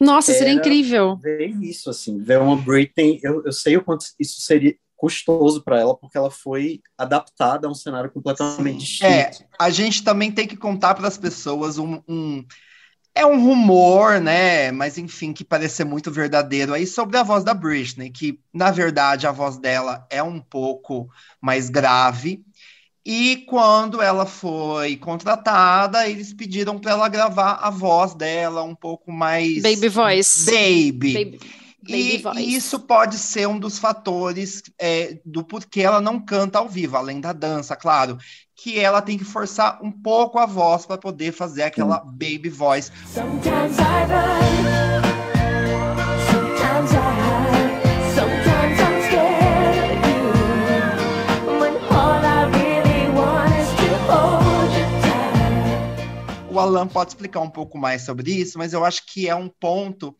Nossa, 0.00 0.32
seria 0.32 0.52
incrível. 0.52 1.16
Ver 1.16 1.46
isso, 1.62 1.90
assim, 1.90 2.18
ver 2.20 2.40
uma 2.40 2.56
Britney, 2.56 3.20
eu, 3.22 3.44
eu 3.44 3.52
sei 3.52 3.76
o 3.76 3.84
quanto 3.84 4.06
isso 4.18 4.40
seria, 4.40 4.74
custoso 5.04 5.62
para 5.62 5.78
ela, 5.78 5.94
porque 5.94 6.16
ela 6.16 6.30
foi 6.30 6.80
adaptada 6.96 7.68
a 7.68 7.70
um 7.70 7.74
cenário 7.74 8.10
completamente 8.10 8.78
distinto. 8.78 9.04
É, 9.12 9.30
a 9.58 9.68
gente 9.68 10.02
também 10.02 10.32
tem 10.32 10.46
que 10.46 10.56
contar 10.56 10.94
para 10.94 11.06
as 11.06 11.18
pessoas 11.18 11.76
um, 11.76 12.00
um, 12.08 12.42
É 13.14 13.26
um 13.26 13.38
rumor, 13.38 14.18
né? 14.18 14.72
Mas 14.72 14.96
enfim, 14.96 15.34
que 15.34 15.44
parece 15.44 15.76
ser 15.76 15.84
muito 15.84 16.10
verdadeiro 16.10 16.72
aí 16.72 16.86
sobre 16.86 17.18
a 17.18 17.22
voz 17.22 17.44
da 17.44 17.52
Britney, 17.52 18.10
que 18.10 18.40
na 18.52 18.70
verdade 18.70 19.26
a 19.26 19.32
voz 19.32 19.58
dela 19.58 20.06
é 20.08 20.22
um 20.22 20.40
pouco 20.40 21.06
mais 21.40 21.68
grave. 21.68 22.42
E 23.06 23.44
quando 23.46 24.00
ela 24.00 24.24
foi 24.24 24.96
contratada, 24.96 26.08
eles 26.08 26.32
pediram 26.32 26.78
para 26.78 26.92
ela 26.92 27.08
gravar 27.08 27.58
a 27.60 27.68
voz 27.68 28.14
dela 28.14 28.62
um 28.62 28.74
pouco 28.74 29.12
mais. 29.12 29.62
Baby 29.62 29.88
voice. 29.88 30.46
Baby. 30.46 31.12
Baby. 31.12 31.40
E, 31.86 32.22
e, 32.36 32.54
isso 32.54 32.80
pode 32.80 33.18
ser 33.18 33.46
um 33.46 33.58
dos 33.58 33.78
fatores 33.78 34.62
é, 34.78 35.18
do 35.24 35.44
porquê 35.44 35.82
ela 35.82 36.00
não 36.00 36.18
canta 36.18 36.58
ao 36.58 36.68
vivo, 36.68 36.96
além 36.96 37.20
da 37.20 37.32
dança, 37.32 37.76
claro, 37.76 38.16
que 38.56 38.78
ela 38.78 39.02
tem 39.02 39.18
que 39.18 39.24
forçar 39.24 39.78
um 39.82 39.90
pouco 39.90 40.38
a 40.38 40.46
voz 40.46 40.86
para 40.86 40.96
poder 40.96 41.32
fazer 41.32 41.64
aquela 41.64 42.02
hum. 42.02 42.10
baby 42.12 42.48
voice. 42.48 42.90
Sometimes 43.12 43.78
I 43.78 44.04
run, 44.08 45.02
sometimes 46.30 46.92
I 46.92 47.64
sometimes 48.14 48.80
I'm 48.80 49.02
scared 49.02 49.76
of 49.78 50.06
you. 50.08 51.60
When 51.60 51.76
all 51.90 52.24
I 52.24 52.46
really 52.46 53.08
want 53.10 53.52
is 53.60 53.68
to 53.68 53.88
hold 54.08 54.72
you 54.72 54.86
tight. 55.02 56.54
O 56.54 56.58
Alan 56.58 56.88
pode 56.88 57.10
explicar 57.10 57.40
um 57.40 57.50
pouco 57.50 57.76
mais 57.76 58.02
sobre 58.02 58.30
isso, 58.32 58.56
mas 58.56 58.72
eu 58.72 58.84
acho 58.84 59.04
que 59.04 59.28
é 59.28 59.34
um 59.34 59.48
ponto 59.48 60.16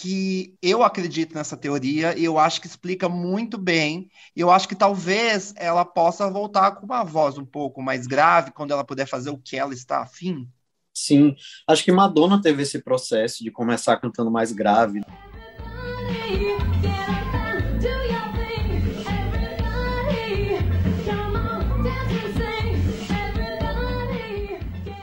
que 0.00 0.56
eu 0.62 0.82
acredito 0.82 1.34
nessa 1.34 1.58
teoria 1.58 2.16
e 2.18 2.24
eu 2.24 2.38
acho 2.38 2.58
que 2.58 2.66
explica 2.66 3.06
muito 3.06 3.58
bem. 3.58 4.08
Eu 4.34 4.50
acho 4.50 4.66
que 4.66 4.74
talvez 4.74 5.52
ela 5.56 5.84
possa 5.84 6.30
voltar 6.30 6.72
com 6.72 6.86
uma 6.86 7.04
voz 7.04 7.36
um 7.36 7.44
pouco 7.44 7.82
mais 7.82 8.06
grave 8.06 8.50
quando 8.50 8.70
ela 8.70 8.82
puder 8.82 9.06
fazer 9.06 9.28
o 9.28 9.36
que 9.36 9.58
ela 9.58 9.74
está 9.74 10.00
afim. 10.00 10.48
Sim, 10.94 11.36
acho 11.68 11.84
que 11.84 11.92
Madonna 11.92 12.40
teve 12.40 12.62
esse 12.62 12.82
processo 12.82 13.44
de 13.44 13.50
começar 13.50 13.98
cantando 13.98 14.30
mais 14.30 14.52
grave. 14.52 15.02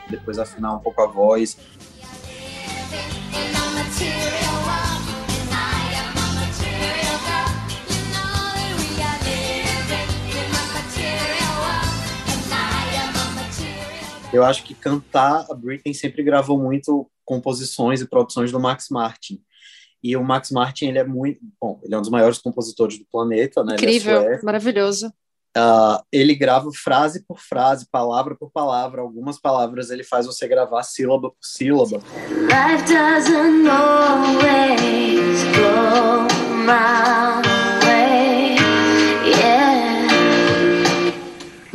Depois 0.10 0.40
afinar 0.40 0.74
um 0.74 0.80
pouco 0.80 1.02
a 1.04 1.06
voz. 1.06 1.56
Eu 14.32 14.44
acho 14.44 14.63
que 14.63 14.74
cantar, 14.74 15.46
a 15.50 15.54
Britney 15.54 15.94
sempre 15.94 16.24
gravou 16.24 16.60
muito 16.60 17.10
composições 17.24 18.02
e 18.02 18.08
produções 18.08 18.52
do 18.52 18.60
Max 18.60 18.88
Martin. 18.90 19.42
E 20.04 20.16
o 20.16 20.24
Max 20.24 20.52
Martin, 20.52 20.86
ele 20.88 21.00
é 21.00 21.04
muito, 21.04 21.40
bom, 21.60 21.80
ele 21.84 21.94
é 21.96 21.98
um 21.98 22.02
dos 22.02 22.10
maiores 22.10 22.38
compositores 22.38 22.98
do 22.98 23.06
planeta, 23.12 23.63
né? 23.63 23.74
É 23.74 23.76
Incrível, 23.76 24.22
é 24.22 24.42
maravilhoso. 24.42 25.12
Uh, 25.58 25.98
ele 26.12 26.36
grava 26.36 26.70
frase 26.72 27.26
por 27.28 27.40
frase, 27.40 27.88
palavra 27.92 28.36
por 28.36 28.52
palavra. 28.52 29.02
Algumas 29.02 29.40
palavras 29.40 29.90
ele 29.90 30.04
faz 30.04 30.28
você 30.28 30.48
gravar 30.48 30.84
sílaba 30.84 31.30
por 31.32 31.38
sílaba. 31.42 31.98
Life 31.98 32.86
doesn't 32.86 33.68
always 33.68 35.44
go 35.58 36.28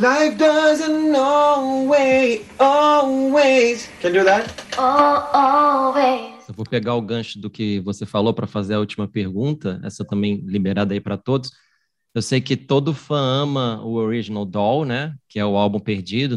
Life 0.03 0.37
doesn't 0.37 1.15
always, 1.15 2.41
always. 2.59 3.89
Can 4.01 4.11
do 4.11 4.25
that? 4.25 4.53
Oh, 4.77 4.83
always. 5.33 6.49
Eu 6.49 6.55
vou 6.57 6.67
pegar 6.69 6.97
o 6.97 7.01
gancho 7.01 7.39
do 7.39 7.49
que 7.49 7.79
você 7.79 8.05
falou 8.05 8.35
para 8.35 8.49
fazer 8.49 8.75
a 8.75 8.81
última 8.81 9.07
pergunta, 9.07 9.81
essa 9.85 10.05
também 10.05 10.43
liberada 10.45 10.93
aí 10.93 11.01
para 11.01 11.17
todos. 11.17 11.53
Eu 12.13 12.21
sei 12.21 12.41
que 12.41 12.57
todo 12.57 12.93
fã 12.93 13.17
ama 13.17 13.81
o 13.85 13.93
Original 13.93 14.45
Doll, 14.45 14.85
né? 14.85 15.15
Que 15.29 15.39
é 15.39 15.47
o 15.47 15.57
álbum 15.57 15.79
perdido, 15.79 16.37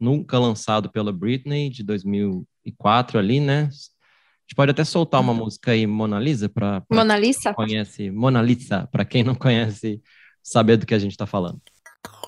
nunca 0.00 0.36
lançado 0.36 0.90
pela 0.90 1.12
Britney, 1.12 1.70
de 1.70 1.84
2004 1.84 3.16
ali, 3.16 3.38
né? 3.38 3.60
A 3.60 3.70
gente 3.70 4.56
pode 4.56 4.72
até 4.72 4.82
soltar 4.82 5.20
uma 5.20 5.32
música 5.32 5.70
aí, 5.70 5.86
Mona 5.86 6.18
Lisa, 6.18 6.48
para 6.48 6.82
Mona 6.90 7.16
Lisa? 7.16 7.54
Conhece 7.54 8.10
Mona 8.10 8.42
Lisa, 8.42 8.88
para 8.90 9.04
quem 9.04 9.22
não 9.22 9.36
conhece, 9.36 10.02
saber 10.42 10.78
do 10.78 10.84
que 10.84 10.94
a 10.94 10.98
gente 10.98 11.12
está 11.12 11.26
falando. 11.26 11.62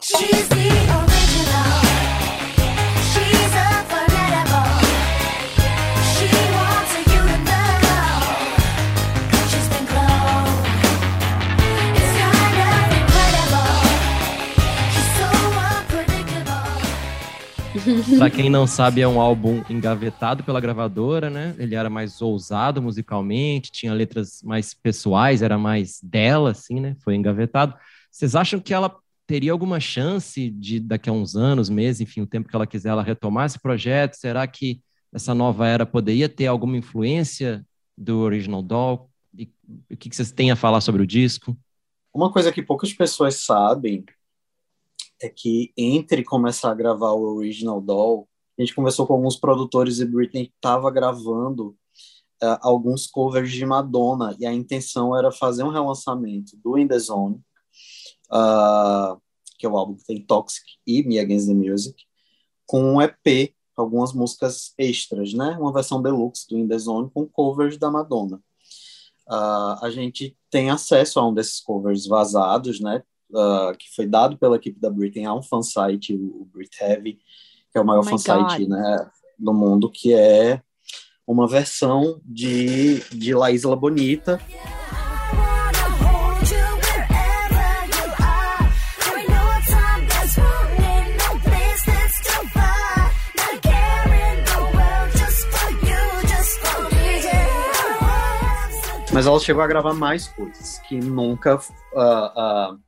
She's 0.00 0.48
the 0.48 0.66
Pra 18.18 18.30
quem 18.30 18.50
não 18.50 18.66
sabe, 18.66 19.00
é 19.00 19.06
um 19.06 19.20
álbum 19.20 19.62
engavetado 19.70 20.42
pela 20.42 20.60
gravadora, 20.60 21.30
né? 21.30 21.54
Ele 21.58 21.74
era 21.74 21.88
mais 21.88 22.20
ousado 22.20 22.82
musicalmente, 22.82 23.70
tinha 23.70 23.92
letras 23.92 24.42
mais 24.42 24.74
pessoais, 24.74 25.42
era 25.42 25.56
mais 25.56 26.00
dela, 26.02 26.50
assim, 26.50 26.80
né? 26.80 26.96
Foi 27.04 27.14
engavetado. 27.14 27.74
Vocês 28.10 28.34
acham 28.34 28.58
que 28.58 28.74
ela 28.74 28.92
teria 29.26 29.52
alguma 29.52 29.80
chance 29.80 30.48
de, 30.50 30.78
daqui 30.78 31.10
a 31.10 31.12
uns 31.12 31.34
anos, 31.34 31.68
meses, 31.68 32.00
enfim, 32.00 32.20
o 32.20 32.26
tempo 32.26 32.48
que 32.48 32.54
ela 32.54 32.66
quiser, 32.66 32.90
ela 32.90 33.02
retomar 33.02 33.46
esse 33.46 33.58
projeto? 33.58 34.14
Será 34.14 34.46
que 34.46 34.80
essa 35.12 35.34
nova 35.34 35.66
era 35.66 35.84
poderia 35.84 36.28
ter 36.28 36.46
alguma 36.46 36.76
influência 36.76 37.66
do 37.96 38.18
Original 38.18 38.62
Doll? 38.62 39.10
E, 39.36 39.50
o 39.90 39.96
que, 39.96 40.08
que 40.08 40.16
vocês 40.16 40.30
têm 40.30 40.50
a 40.50 40.56
falar 40.56 40.80
sobre 40.80 41.02
o 41.02 41.06
disco? 41.06 41.56
Uma 42.14 42.32
coisa 42.32 42.52
que 42.52 42.62
poucas 42.62 42.92
pessoas 42.92 43.44
sabem 43.44 44.04
é 45.20 45.28
que 45.28 45.72
entre 45.76 46.22
começar 46.22 46.70
a 46.70 46.74
gravar 46.74 47.12
o 47.12 47.36
Original 47.36 47.80
Doll, 47.80 48.28
a 48.58 48.62
gente 48.62 48.74
conversou 48.74 49.06
com 49.06 49.14
alguns 49.14 49.36
produtores 49.36 49.98
e 49.98 50.04
Britney 50.04 50.52
estava 50.54 50.90
gravando 50.90 51.76
uh, 52.42 52.58
alguns 52.62 53.06
covers 53.06 53.50
de 53.50 53.66
Madonna 53.66 54.36
e 54.38 54.46
a 54.46 54.52
intenção 54.52 55.16
era 55.16 55.30
fazer 55.30 55.62
um 55.62 55.70
relançamento 55.70 56.56
do 56.62 56.78
In 56.78 56.86
The 56.86 56.98
Zone, 56.98 57.40
uh, 58.30 59.20
que 59.58 59.66
é 59.66 59.68
o 59.68 59.76
álbum 59.76 59.94
que 59.94 60.04
tem 60.04 60.22
Toxic 60.22 60.64
e 60.86 61.02
Me 61.02 61.18
Against 61.18 61.48
the 61.48 61.54
Music, 61.54 62.04
com 62.66 62.82
um 62.82 63.02
EP, 63.02 63.54
algumas 63.76 64.12
músicas 64.12 64.74
extras, 64.78 65.32
né? 65.34 65.56
Uma 65.58 65.72
versão 65.72 66.02
deluxe 66.02 66.48
do 66.48 66.58
In 66.58 66.66
The 66.66 66.78
Zone 66.78 67.10
com 67.12 67.26
covers 67.26 67.78
da 67.78 67.90
Madonna. 67.90 68.36
Uh, 69.28 69.84
a 69.84 69.90
gente 69.90 70.36
tem 70.50 70.70
acesso 70.70 71.18
a 71.18 71.28
um 71.28 71.34
desses 71.34 71.60
covers 71.60 72.06
vazados, 72.06 72.80
né? 72.80 73.02
uh, 73.30 73.76
que 73.76 73.94
foi 73.94 74.06
dado 74.06 74.36
pela 74.36 74.56
equipe 74.56 74.80
da 74.80 74.90
Britney 74.90 75.24
a 75.24 75.34
um 75.34 75.42
fansite, 75.42 76.14
o, 76.14 76.42
o 76.42 76.48
Brit 76.52 76.76
Heavy, 76.80 77.18
que 77.70 77.78
é 77.78 77.80
o 77.80 77.84
maior 77.84 78.00
oh 78.00 78.04
fansite 78.04 78.68
né, 78.68 79.10
do 79.38 79.52
mundo, 79.52 79.90
que 79.90 80.14
é 80.14 80.60
uma 81.26 81.48
versão 81.48 82.20
de, 82.24 83.00
de 83.10 83.34
La 83.34 83.50
Isla 83.50 83.76
Bonita. 83.76 84.40
Mas 99.16 99.24
ela 99.26 99.40
chegou 99.40 99.62
a 99.62 99.66
gravar 99.66 99.94
mais 99.94 100.28
coisas 100.28 100.78
que 100.80 100.94
nunca 100.94 101.56
uh, 101.56 101.58
uh, 101.58 102.78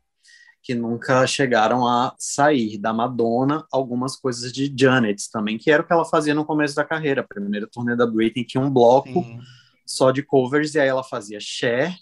que 0.63 0.75
nunca 0.75 1.27
chegaram 1.27 1.87
a 1.87 2.15
sair. 2.19 2.77
Da 2.77 2.93
Madonna, 2.93 3.67
algumas 3.73 4.15
coisas 4.15 4.53
de 4.53 4.71
Janet 4.79 5.31
também, 5.33 5.57
que 5.57 5.71
era 5.71 5.83
o 5.83 5.87
que 5.87 5.91
ela 5.91 6.05
fazia 6.05 6.35
no 6.35 6.45
começo 6.45 6.75
da 6.77 6.85
carreira. 6.85 7.23
A 7.23 7.27
primeira 7.27 7.67
turnê 7.67 7.97
da 7.97 8.07
Britney 8.07 8.45
tinha 8.45 8.63
um 8.63 8.71
bloco 8.71 9.25
Sim. 9.25 9.41
só 9.87 10.11
de 10.11 10.23
covers, 10.23 10.75
e 10.75 10.81
aí 10.81 10.87
ela 10.87 11.03
fazia 11.03 11.41
Cher, 11.41 11.97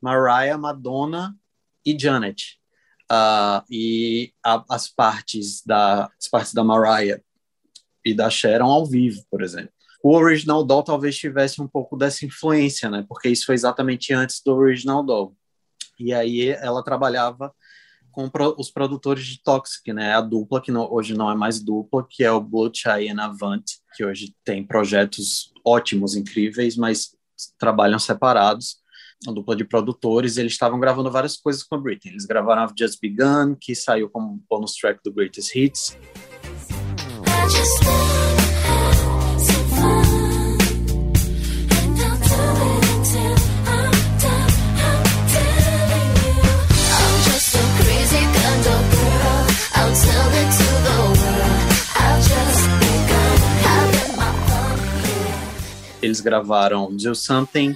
Mariah, 0.00 0.56
Madonna 0.56 1.34
e 1.84 1.98
Janet. 1.98 2.60
Uh, 3.10 3.66
e 3.68 4.32
a, 4.46 4.64
as 4.70 4.86
partes 4.86 5.60
da 5.66 6.08
as 6.20 6.28
partes 6.28 6.54
da 6.54 6.62
Mariah 6.62 7.20
e 8.04 8.14
da 8.14 8.30
Cher 8.30 8.52
eram 8.52 8.66
ao 8.66 8.86
vivo, 8.86 9.24
por 9.28 9.42
exemplo. 9.42 9.72
O 10.02 10.16
Original 10.16 10.64
Doll 10.64 10.82
talvez 10.82 11.16
tivesse 11.16 11.62
um 11.62 11.68
pouco 11.68 11.96
dessa 11.96 12.26
influência, 12.26 12.90
né? 12.90 13.04
Porque 13.08 13.28
isso 13.28 13.46
foi 13.46 13.54
exatamente 13.54 14.12
antes 14.12 14.42
do 14.44 14.52
Original 14.54 15.04
Doll. 15.04 15.36
E 15.98 16.12
aí 16.12 16.48
ela 16.48 16.82
trabalhava 16.82 17.54
com 18.10 18.28
os 18.58 18.70
produtores 18.70 19.24
de 19.24 19.42
Toxic, 19.42 19.92
né? 19.92 20.14
A 20.14 20.20
dupla, 20.20 20.60
que 20.60 20.72
hoje 20.72 21.14
não 21.14 21.30
é 21.30 21.34
mais 21.34 21.60
dupla, 21.60 22.04
que 22.08 22.24
é 22.24 22.32
o 22.32 22.70
Chai 22.74 23.06
e 23.06 23.10
Avant, 23.10 23.62
que 23.96 24.04
hoje 24.04 24.34
tem 24.44 24.66
projetos 24.66 25.52
ótimos, 25.64 26.16
incríveis, 26.16 26.76
mas 26.76 27.16
trabalham 27.58 27.98
separados. 27.98 28.82
A 29.26 29.30
dupla 29.30 29.54
de 29.54 29.64
produtores, 29.64 30.36
eles 30.36 30.52
estavam 30.52 30.80
gravando 30.80 31.10
várias 31.10 31.36
coisas 31.36 31.62
com 31.62 31.76
a 31.76 31.78
Britney. 31.78 32.12
Eles 32.12 32.26
gravaram 32.26 32.64
I've 32.64 32.74
Just 32.76 32.98
Begun, 33.00 33.54
que 33.54 33.72
saiu 33.74 34.10
como 34.10 34.42
bonus 34.50 34.74
track 34.74 35.00
do 35.04 35.12
Greatest 35.12 35.54
Hits. 35.54 35.96
Eles 56.12 56.20
gravaram 56.20 56.94
Do 56.94 57.14
Something. 57.14 57.74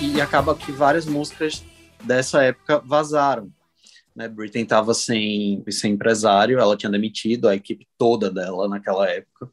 E 0.00 0.20
acaba 0.20 0.56
que 0.56 0.72
várias 0.72 1.06
músicas 1.06 1.62
dessa 2.02 2.42
época 2.42 2.80
vazaram. 2.84 3.52
Né? 4.16 4.26
Britney 4.26 4.64
estava 4.64 4.92
sem, 4.94 5.62
sem 5.70 5.92
empresário, 5.92 6.58
ela 6.58 6.76
tinha 6.76 6.90
demitido 6.90 7.48
a 7.48 7.54
equipe 7.54 7.86
toda 7.96 8.32
dela 8.32 8.68
naquela 8.68 9.08
época. 9.08 9.48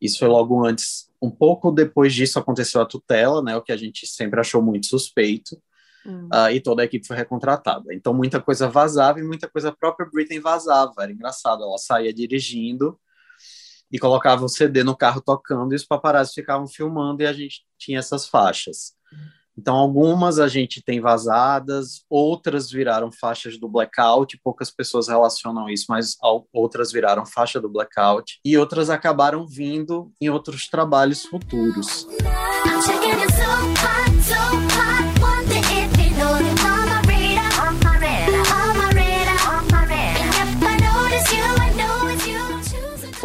Isso 0.00 0.18
foi 0.18 0.26
logo 0.26 0.66
antes, 0.66 1.08
um 1.22 1.30
pouco 1.30 1.70
depois 1.70 2.12
disso 2.12 2.36
aconteceu 2.36 2.80
a 2.80 2.84
tutela, 2.84 3.40
né? 3.40 3.56
O 3.56 3.62
que 3.62 3.70
a 3.70 3.76
gente 3.76 4.08
sempre 4.08 4.40
achou 4.40 4.60
muito 4.60 4.86
suspeito. 4.86 5.56
Uh, 6.06 6.50
e 6.52 6.60
toda 6.60 6.82
a 6.82 6.84
equipe 6.84 7.06
foi 7.06 7.16
recontratada. 7.16 7.92
Então, 7.92 8.14
muita 8.14 8.40
coisa 8.40 8.68
vazava 8.68 9.18
e 9.20 9.22
muita 9.22 9.48
coisa 9.48 9.72
própria 9.72 10.08
Britney 10.10 10.40
vazava. 10.40 10.94
Era 11.00 11.12
engraçado, 11.12 11.62
ela 11.62 11.78
saía 11.78 12.12
dirigindo 12.12 12.98
e 13.90 13.98
colocava 13.98 14.44
o 14.44 14.48
CD 14.48 14.82
no 14.82 14.96
carro 14.96 15.20
tocando 15.20 15.72
e 15.72 15.76
os 15.76 15.84
paparazzi 15.84 16.34
ficavam 16.34 16.66
filmando 16.66 17.22
e 17.22 17.26
a 17.26 17.32
gente 17.32 17.64
tinha 17.78 17.98
essas 17.98 18.28
faixas. 18.28 18.96
Então, 19.58 19.74
algumas 19.74 20.38
a 20.38 20.48
gente 20.48 20.82
tem 20.82 21.00
vazadas, 21.00 22.04
outras 22.10 22.70
viraram 22.70 23.10
faixas 23.10 23.58
do 23.58 23.66
blackout, 23.66 24.38
poucas 24.44 24.70
pessoas 24.70 25.08
relacionam 25.08 25.66
isso, 25.70 25.86
mas 25.88 26.16
outras 26.52 26.92
viraram 26.92 27.24
faixa 27.24 27.58
do 27.58 27.68
blackout, 27.68 28.38
e 28.44 28.58
outras 28.58 28.90
acabaram 28.90 29.46
vindo 29.46 30.12
em 30.20 30.28
outros 30.28 30.68
trabalhos 30.68 31.24
futuros. 31.24 32.06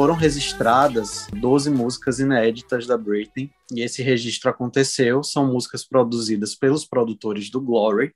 Foram 0.01 0.15
registradas 0.15 1.27
12 1.31 1.69
músicas 1.69 2.19
inéditas 2.19 2.87
da 2.87 2.97
Britney, 2.97 3.51
e 3.71 3.81
esse 3.81 4.01
registro 4.01 4.49
aconteceu, 4.49 5.21
são 5.21 5.45
músicas 5.45 5.87
produzidas 5.87 6.55
pelos 6.55 6.83
produtores 6.83 7.51
do 7.51 7.61
Glory, 7.61 8.11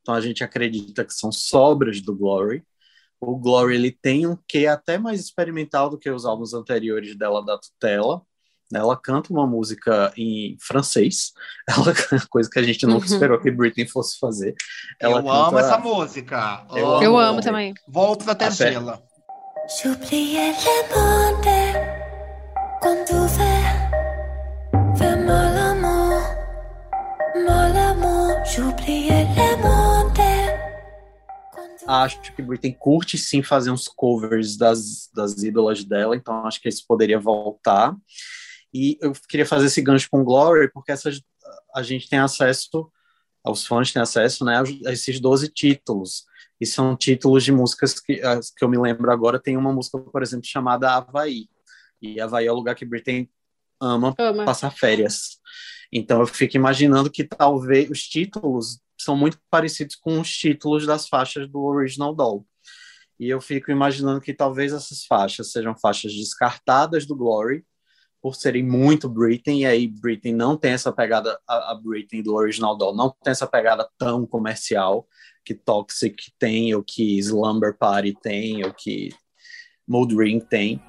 então 0.00 0.14
a 0.14 0.20
gente 0.20 0.44
acredita 0.44 1.04
que 1.04 1.12
são 1.12 1.32
sobras 1.32 2.00
do 2.00 2.14
Glory. 2.14 2.62
O 3.20 3.36
Glory 3.36 3.74
ele 3.74 3.90
tem 3.90 4.24
um 4.24 4.38
quê 4.46 4.68
até 4.68 4.98
mais 4.98 5.18
experimental 5.18 5.90
do 5.90 5.98
que 5.98 6.08
os 6.08 6.24
álbuns 6.24 6.54
anteriores 6.54 7.18
dela 7.18 7.44
da 7.44 7.58
Tutela, 7.58 8.22
Ela 8.72 8.96
canta 8.96 9.32
uma 9.32 9.48
música 9.48 10.12
em 10.16 10.56
francês, 10.60 11.32
ela 11.68 11.92
coisa 12.30 12.48
que 12.48 12.60
a 12.60 12.62
gente 12.62 12.86
nunca 12.86 13.04
uhum. 13.04 13.12
esperou 13.12 13.40
que 13.40 13.50
Britney 13.50 13.88
fosse 13.88 14.16
fazer. 14.20 14.54
Ela 15.00 15.18
eu 15.18 15.24
canta... 15.24 15.48
amo 15.48 15.58
essa 15.58 15.78
música. 15.78 16.66
Eu, 16.70 16.88
amo, 16.88 17.02
eu 17.02 17.18
amo 17.18 17.40
também. 17.40 17.74
Volto 17.88 18.24
pra 18.24 18.36
Tangela. 18.36 19.02
J'oubliais 19.68 20.54
l'amour, 25.54 26.22
l'amour, 27.34 28.44
j'oubliais. 28.44 29.26
Acho 31.88 32.20
que 32.20 32.42
Britney 32.42 32.74
curte 32.74 33.16
sim 33.18 33.42
fazer 33.42 33.70
uns 33.70 33.88
covers 33.88 34.56
das, 34.56 35.08
das 35.14 35.42
ídolas 35.42 35.84
dela, 35.84 36.16
então 36.16 36.46
acho 36.46 36.60
que 36.60 36.68
isso 36.68 36.84
poderia 36.86 37.18
voltar. 37.18 37.96
E 38.72 38.98
eu 39.00 39.12
queria 39.28 39.46
fazer 39.46 39.66
esse 39.66 39.82
gancho 39.82 40.08
com 40.10 40.24
Glory, 40.24 40.70
porque 40.72 40.92
essas, 40.92 41.20
a 41.74 41.82
gente 41.82 42.08
tem 42.08 42.18
acesso, 42.18 42.90
os 43.44 43.66
fãs 43.66 43.92
têm 43.92 44.02
acesso 44.02 44.44
né, 44.44 44.62
a 44.86 44.92
esses 44.92 45.18
12 45.20 45.48
títulos. 45.48 46.24
E 46.60 46.66
são 46.66 46.96
títulos 46.96 47.44
de 47.44 47.52
músicas 47.52 48.00
que, 48.00 48.20
que 48.56 48.64
eu 48.64 48.68
me 48.68 48.78
lembro 48.78 49.10
agora. 49.10 49.38
Tem 49.38 49.56
uma 49.56 49.72
música, 49.72 49.98
por 49.98 50.22
exemplo, 50.22 50.46
chamada 50.46 50.90
Havaí. 50.90 51.48
E 52.00 52.20
Havaí 52.20 52.46
é 52.46 52.52
o 52.52 52.54
lugar 52.54 52.74
que 52.74 52.84
Britney 52.84 53.28
ama, 53.80 54.14
ama. 54.18 54.44
passar 54.44 54.70
férias. 54.70 55.38
Então 55.92 56.20
eu 56.20 56.26
fico 56.26 56.56
imaginando 56.56 57.10
que 57.10 57.24
talvez 57.24 57.90
os 57.90 58.02
títulos 58.02 58.80
são 58.98 59.16
muito 59.16 59.38
parecidos 59.50 59.94
com 59.94 60.20
os 60.20 60.30
títulos 60.30 60.86
das 60.86 61.08
faixas 61.08 61.48
do 61.48 61.62
Original 61.62 62.14
Doll. 62.14 62.46
E 63.18 63.28
eu 63.28 63.40
fico 63.40 63.70
imaginando 63.70 64.20
que 64.20 64.34
talvez 64.34 64.72
essas 64.72 65.04
faixas 65.04 65.52
sejam 65.52 65.76
faixas 65.76 66.12
descartadas 66.12 67.06
do 67.06 67.16
Glory 67.16 67.64
por 68.20 68.34
serem 68.34 68.62
muito 68.62 69.08
Britney, 69.08 69.60
e 69.60 69.66
aí 69.66 69.86
Britney 69.86 70.34
não 70.34 70.56
tem 70.56 70.72
essa 70.72 70.92
pegada, 70.92 71.38
a, 71.46 71.72
a 71.72 71.74
Britney 71.74 72.22
do 72.22 72.34
Original 72.34 72.76
Doll 72.76 72.94
não 72.94 73.14
tem 73.22 73.30
essa 73.30 73.46
pegada 73.46 73.88
tão 73.96 74.26
comercial 74.26 75.06
que 75.46 75.54
Toxic 75.54 76.16
tem, 76.40 76.74
ou 76.74 76.82
que 76.82 77.18
Slumber 77.20 77.78
Party 77.78 78.12
tem, 78.20 78.64
ou 78.64 78.74
que 78.74 79.10
Mood 79.86 80.12
Ring 80.16 80.40
tem. 80.40 80.82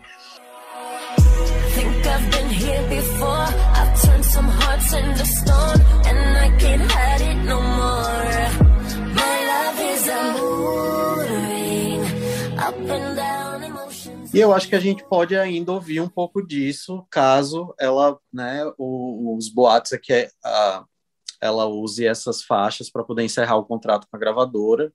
E 14.33 14.39
eu 14.39 14.53
acho 14.53 14.67
que 14.67 14.75
a 14.75 14.79
gente 14.79 15.03
pode 15.03 15.37
ainda 15.37 15.71
ouvir 15.71 16.01
um 16.01 16.09
pouco 16.09 16.45
disso, 16.45 17.05
caso 17.11 17.73
ela, 17.79 18.19
né, 18.33 18.63
os 18.77 19.49
boatos 19.49 19.93
é 19.93 19.97
que 19.97 20.13
é, 20.13 20.29
a, 20.43 20.83
ela 21.41 21.65
use 21.65 22.05
essas 22.05 22.43
faixas 22.43 22.89
para 22.89 23.03
poder 23.03 23.23
encerrar 23.23 23.57
o 23.57 23.65
contrato 23.65 24.07
com 24.09 24.15
a 24.15 24.19
gravadora 24.19 24.91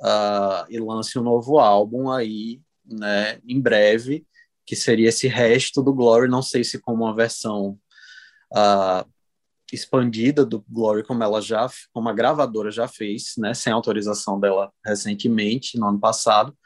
uh, 0.00 0.66
e 0.68 0.78
lance 0.78 1.18
um 1.18 1.22
novo 1.22 1.58
álbum 1.58 2.10
aí, 2.10 2.60
né, 2.84 3.38
em 3.46 3.60
breve, 3.60 4.26
que 4.66 4.76
seria 4.76 5.08
esse 5.08 5.28
resto 5.28 5.82
do 5.82 5.94
Glory, 5.94 6.28
não 6.28 6.42
sei 6.42 6.64
se 6.64 6.78
como 6.78 7.04
uma 7.04 7.14
versão 7.14 7.78
uh, 8.52 9.08
expandida 9.72 10.44
do 10.44 10.64
Glory, 10.68 11.04
como 11.04 11.22
ela 11.22 11.40
já, 11.40 11.68
como 11.92 12.08
a 12.08 12.12
gravadora 12.12 12.70
já 12.70 12.88
fez, 12.88 13.34
né, 13.38 13.54
sem 13.54 13.72
autorização 13.72 14.38
dela 14.38 14.72
recentemente, 14.84 15.78
no 15.78 15.88
ano 15.88 16.00
passado, 16.00 16.56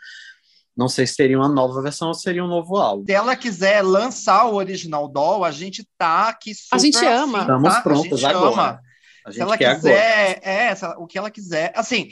não 0.76 0.88
sei 0.88 1.06
se 1.06 1.14
seria 1.14 1.38
uma 1.38 1.48
nova 1.48 1.82
versão 1.82 2.08
ou 2.08 2.14
seria 2.14 2.42
um 2.42 2.48
novo 2.48 2.76
álbum. 2.76 3.04
Se 3.04 3.12
ela 3.12 3.36
quiser 3.36 3.82
lançar 3.82 4.46
o 4.46 4.54
original 4.54 5.06
Doll, 5.06 5.44
a 5.44 5.50
gente 5.50 5.86
tá 5.98 6.28
aqui 6.28 6.54
super 6.54 6.76
A 6.76 6.78
gente 6.78 7.04
ama. 7.04 7.38
Assim, 7.38 7.46
Estamos 7.46 7.74
tá? 7.74 7.80
prontos 7.82 8.24
agora. 8.24 8.52
Ama. 8.52 8.80
Se 9.30 9.40
ela 9.40 9.56
quiser, 9.56 9.70
agora. 9.70 9.94
é, 9.94 10.74
o 10.98 11.06
que 11.06 11.18
ela 11.18 11.30
quiser. 11.30 11.72
Assim, 11.76 12.08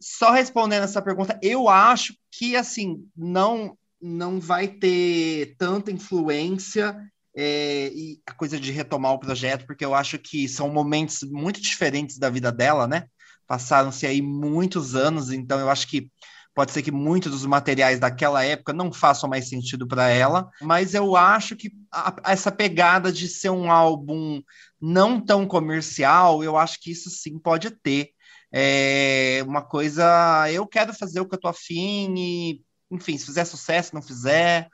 só 0.00 0.30
respondendo 0.30 0.84
essa 0.84 1.02
pergunta, 1.02 1.38
eu 1.42 1.68
acho 1.68 2.14
que 2.30 2.56
assim 2.56 3.04
não 3.16 3.76
não 4.02 4.40
vai 4.40 4.66
ter 4.66 5.54
tanta 5.58 5.92
influência 5.92 6.96
é, 7.36 7.92
e 7.94 8.18
a 8.26 8.32
coisa 8.32 8.58
de 8.58 8.72
retomar 8.72 9.12
o 9.12 9.18
projeto, 9.18 9.66
porque 9.66 9.84
eu 9.84 9.94
acho 9.94 10.18
que 10.18 10.48
são 10.48 10.70
momentos 10.70 11.22
muito 11.22 11.60
diferentes 11.60 12.18
da 12.18 12.30
vida 12.30 12.50
dela, 12.50 12.86
né? 12.86 13.04
Passaram-se 13.46 14.06
aí 14.06 14.22
muitos 14.22 14.94
anos, 14.94 15.30
então 15.30 15.60
eu 15.60 15.68
acho 15.68 15.86
que 15.86 16.10
Pode 16.54 16.72
ser 16.72 16.82
que 16.82 16.90
muitos 16.90 17.30
dos 17.30 17.46
materiais 17.46 18.00
daquela 18.00 18.44
época 18.44 18.72
não 18.72 18.92
façam 18.92 19.30
mais 19.30 19.48
sentido 19.48 19.86
para 19.86 20.08
ela, 20.08 20.50
mas 20.60 20.94
eu 20.94 21.14
acho 21.14 21.54
que 21.54 21.70
a, 21.92 22.14
essa 22.26 22.50
pegada 22.50 23.12
de 23.12 23.28
ser 23.28 23.50
um 23.50 23.70
álbum 23.70 24.42
não 24.80 25.20
tão 25.20 25.46
comercial, 25.46 26.42
eu 26.42 26.56
acho 26.56 26.80
que 26.80 26.90
isso 26.90 27.08
sim 27.08 27.38
pode 27.38 27.70
ter. 27.70 28.10
É 28.52 29.44
uma 29.46 29.62
coisa, 29.62 30.50
eu 30.50 30.66
quero 30.66 30.92
fazer 30.92 31.20
o 31.20 31.28
que 31.28 31.36
eu 31.36 31.40
tô 31.40 31.46
afim 31.46 32.14
e, 32.16 32.62
enfim, 32.90 33.16
se 33.16 33.26
fizer 33.26 33.44
sucesso, 33.44 33.94
não 33.94 34.02
fizer, 34.02 34.68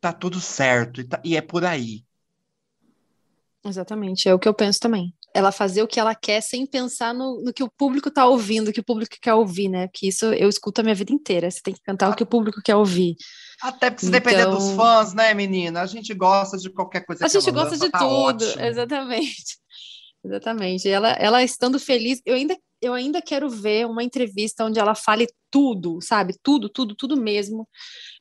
tá 0.00 0.12
tudo 0.12 0.40
certo 0.40 1.00
e, 1.00 1.04
tá, 1.04 1.20
e 1.24 1.36
é 1.36 1.40
por 1.40 1.64
aí. 1.64 2.04
Exatamente, 3.64 4.28
é 4.28 4.34
o 4.34 4.38
que 4.38 4.48
eu 4.48 4.54
penso 4.54 4.78
também 4.78 5.12
ela 5.34 5.50
fazer 5.50 5.82
o 5.82 5.86
que 5.86 5.98
ela 5.98 6.14
quer 6.14 6.40
sem 6.40 6.66
pensar 6.66 7.14
no, 7.14 7.42
no 7.42 7.52
que 7.52 7.62
o 7.62 7.70
público 7.70 8.08
está 8.08 8.26
ouvindo, 8.26 8.68
o 8.68 8.72
que 8.72 8.80
o 8.80 8.84
público 8.84 9.16
quer 9.20 9.34
ouvir, 9.34 9.68
né? 9.68 9.86
Porque 9.88 10.08
isso 10.08 10.26
eu 10.26 10.48
escuto 10.48 10.80
a 10.80 10.84
minha 10.84 10.94
vida 10.94 11.12
inteira. 11.12 11.50
Você 11.50 11.60
tem 11.62 11.74
que 11.74 11.82
cantar 11.82 12.10
o 12.10 12.14
que 12.14 12.22
o 12.22 12.26
público 12.26 12.60
quer 12.62 12.76
ouvir. 12.76 13.16
Até 13.62 13.90
porque 13.90 14.06
se 14.06 14.10
então... 14.10 14.20
depender 14.20 14.46
dos 14.46 14.72
fãs, 14.72 15.14
né, 15.14 15.32
menina? 15.34 15.80
A 15.80 15.86
gente 15.86 16.12
gosta 16.14 16.56
de 16.58 16.70
qualquer 16.70 17.04
coisa. 17.06 17.24
A 17.24 17.28
gente 17.28 17.50
gosta 17.50 17.78
de 17.78 17.90
tá 17.90 17.98
tudo, 17.98 18.44
ótimo. 18.44 18.62
exatamente. 18.62 19.62
Exatamente. 20.24 20.88
Ela, 20.88 21.10
ela 21.12 21.42
estando 21.42 21.78
feliz, 21.78 22.20
eu 22.24 22.34
ainda, 22.34 22.56
eu 22.80 22.94
ainda 22.94 23.20
quero 23.20 23.48
ver 23.50 23.86
uma 23.86 24.04
entrevista 24.04 24.64
onde 24.64 24.78
ela 24.78 24.94
fale 24.94 25.26
tudo, 25.50 26.00
sabe? 26.00 26.34
Tudo, 26.42 26.68
tudo, 26.68 26.94
tudo 26.94 27.16
mesmo, 27.16 27.68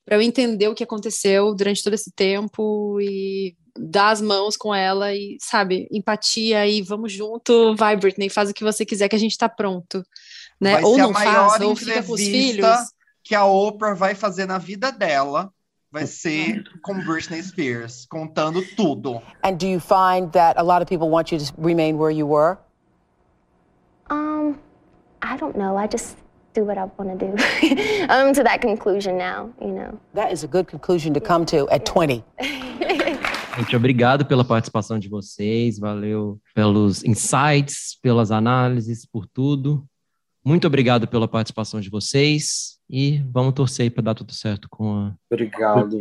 para 0.04 0.18
eu 0.18 0.22
entender 0.22 0.68
o 0.68 0.76
que 0.76 0.84
aconteceu 0.84 1.54
durante 1.56 1.84
todo 1.84 1.94
esse 1.94 2.12
tempo 2.12 3.00
e 3.00 3.56
dar 3.78 4.10
as 4.10 4.22
mãos 4.22 4.58
com 4.58 4.74
ela 4.74 5.14
e, 5.14 5.38
sabe, 5.40 5.88
empatia 5.92 6.68
e 6.68 6.82
vamos 6.82 7.14
junto, 7.14 7.76
vai 7.76 7.96
Britney, 7.96 8.30
faz 8.30 8.50
o 8.50 8.54
que 8.54 8.64
você 8.64 8.86
quiser 8.86 9.08
que 9.08 9.16
a 9.16 9.20
gente 9.20 9.38
tá 9.38 9.48
pronto, 9.48 10.04
né? 10.60 10.74
Vai 10.74 10.84
ou 10.84 10.98
não 10.98 11.14
faz, 11.14 11.62
ou 11.62 11.76
fica 11.76 12.04
com 12.04 12.14
os 12.14 12.22
filhos. 12.22 12.78
Que 13.24 13.36
a 13.36 13.46
Oprah 13.46 13.94
vai 13.94 14.16
fazer 14.16 14.46
na 14.46 14.58
vida 14.58 14.92
dela 14.92 15.54
vai 15.92 16.08
ser 16.08 16.64
com 16.82 17.04
Britney 17.04 17.44
Spears, 17.44 18.06
contando 18.06 18.64
tudo. 18.76 19.22
And 19.44 19.58
do 19.58 19.68
you 19.68 19.80
find 19.80 20.32
that 20.32 20.58
a 20.58 20.64
lot 20.64 20.82
of 20.82 20.88
people 20.88 21.10
want 21.10 21.32
you 21.32 21.40
to 21.40 21.54
remain 21.58 21.98
where 21.98 22.12
you 22.12 22.26
were? 22.26 22.58
Um, 24.10 24.58
I 25.22 25.38
don't 25.38 25.58
know. 25.58 25.78
I 25.78 25.88
just 25.88 26.18
do 26.54 26.64
what 26.64 26.78
I 26.78 26.86
want 26.98 27.20
to 27.20 27.26
do. 27.26 27.36
I'm 28.10 28.34
to 28.34 28.44
that 28.44 28.62
conclusion 28.62 29.18
now, 29.18 29.52
you 29.60 29.72
know. 29.72 30.00
That 30.14 30.32
is 30.32 30.44
a 30.44 30.48
good 30.48 30.68
conclusion 30.68 31.14
to 31.14 31.20
come 31.20 31.46
to 31.48 31.68
at 31.70 31.86
20. 31.86 32.24
Gente, 33.58 33.76
obrigado 33.76 34.26
pela 34.26 34.46
participação 34.46 34.98
de 34.98 35.10
vocês, 35.10 35.78
valeu 35.78 36.40
pelos 36.56 37.04
insights, 37.04 37.98
pelas 38.02 38.32
análises, 38.32 39.06
por 39.06 39.28
tudo. 39.28 39.86
Muito 40.44 40.66
obrigado 40.66 41.08
pela 41.08 41.28
participação 41.28 41.80
de 41.80 41.90
vocês 41.90 42.80
e 42.90 43.20
vamos 43.32 43.54
torcer 43.54 43.92
para 43.92 44.04
dar 44.04 44.16
tudo 44.16 44.34
certo 44.34 44.68
com 44.70 44.94
a. 44.94 45.16
Obrigado. 45.30 45.98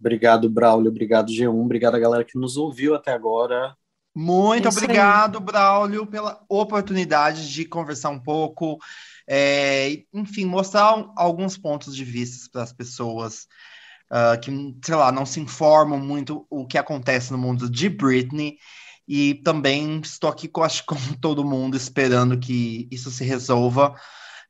Obrigado, 0.00 0.48
Braulio. 0.48 0.90
Obrigado, 0.90 1.30
G1. 1.30 1.48
Obrigado 1.48 1.94
a 1.96 1.98
galera 1.98 2.24
que 2.24 2.38
nos 2.38 2.56
ouviu 2.56 2.94
até 2.94 3.12
agora. 3.12 3.76
Muito 4.14 4.68
obrigado, 4.68 5.38
Braulio, 5.38 6.06
pela 6.06 6.42
oportunidade 6.48 7.52
de 7.52 7.64
conversar 7.64 8.10
um 8.10 8.18
pouco, 8.18 8.78
é, 9.28 10.02
enfim, 10.12 10.44
mostrar 10.44 11.12
alguns 11.16 11.56
pontos 11.56 11.94
de 11.94 12.04
vista 12.04 12.48
para 12.50 12.62
as 12.62 12.72
pessoas 12.72 13.46
uh, 14.10 14.40
que, 14.40 14.50
sei 14.84 14.94
lá, 14.94 15.12
não 15.12 15.24
se 15.24 15.40
informam 15.40 16.00
muito 16.00 16.46
o 16.50 16.66
que 16.66 16.78
acontece 16.78 17.30
no 17.30 17.38
mundo 17.38 17.70
de 17.70 17.88
Britney. 17.88 18.58
E 19.08 19.36
também 19.36 20.00
estou 20.00 20.28
aqui, 20.28 20.50
acho, 20.62 20.84
com 20.86 20.96
todo 21.20 21.44
mundo, 21.44 21.76
esperando 21.76 22.38
que 22.38 22.86
isso 22.90 23.10
se 23.10 23.24
resolva. 23.24 23.94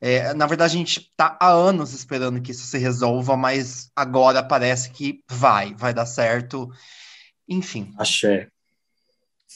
É, 0.01 0.35
na 0.35 0.47
verdade, 0.47 0.75
a 0.75 0.79
gente 0.79 1.01
está 1.01 1.37
há 1.41 1.51
anos 1.51 1.93
esperando 1.93 2.41
que 2.41 2.51
isso 2.51 2.67
se 2.67 2.79
resolva, 2.79 3.37
mas 3.37 3.91
agora 3.95 4.43
parece 4.43 4.91
que 4.91 5.23
vai, 5.31 5.75
vai 5.75 5.95
dar 5.95 6.07
certo. 6.07 6.69
Enfim. 7.49 7.93
Axé. 7.97 8.49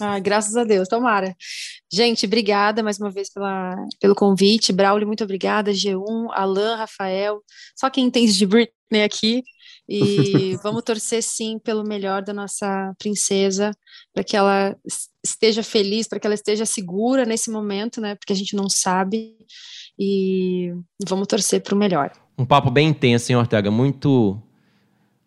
Ah, 0.01 0.19
graças 0.19 0.57
a 0.57 0.65
Deus, 0.65 0.89
tomara. 0.89 1.37
Gente, 1.93 2.27
obrigada 2.27 2.83
mais 2.83 2.99
uma 2.99 3.11
vez 3.11 3.31
pela, 3.31 3.77
pelo 4.01 4.15
convite. 4.15 4.73
Braulio, 4.73 5.07
muito 5.07 5.23
obrigada. 5.23 5.71
G1, 5.71 6.29
Alan, 6.33 6.77
Rafael, 6.77 7.43
só 7.77 7.91
quem 7.91 8.07
entende 8.07 8.33
de 8.33 8.47
Britney 8.47 9.03
aqui. 9.05 9.43
E 10.53 10.57
vamos 10.63 10.83
torcer 10.83 11.23
sim 11.23 11.59
pelo 11.59 11.85
melhor 11.85 12.23
da 12.23 12.33
nossa 12.33 12.95
princesa, 12.99 13.73
para 14.15 14.25
que 14.25 14.37
ela 14.37 14.77
esteja 15.25 15.63
feliz, 15.63 16.09
para 16.09 16.19
que 16.19 16.27
ela 16.27 16.35
esteja 16.35 16.65
segura 16.65 17.25
nesse 17.25 17.51
momento, 17.51 18.01
né? 18.01 18.15
Porque 18.15 18.33
a 18.33 18.37
gente 18.37 18.57
não 18.57 18.69
sabe. 18.69 19.37
E 19.99 20.73
vamos 21.07 21.27
torcer 21.27 21.63
para 21.63 21.75
o 21.75 21.79
melhor. 21.79 22.11
Um 22.39 22.45
papo 22.45 22.71
bem 22.71 22.89
intenso, 22.89 23.31
hein, 23.31 23.37
Ortega? 23.37 23.71
Muito 23.71 24.43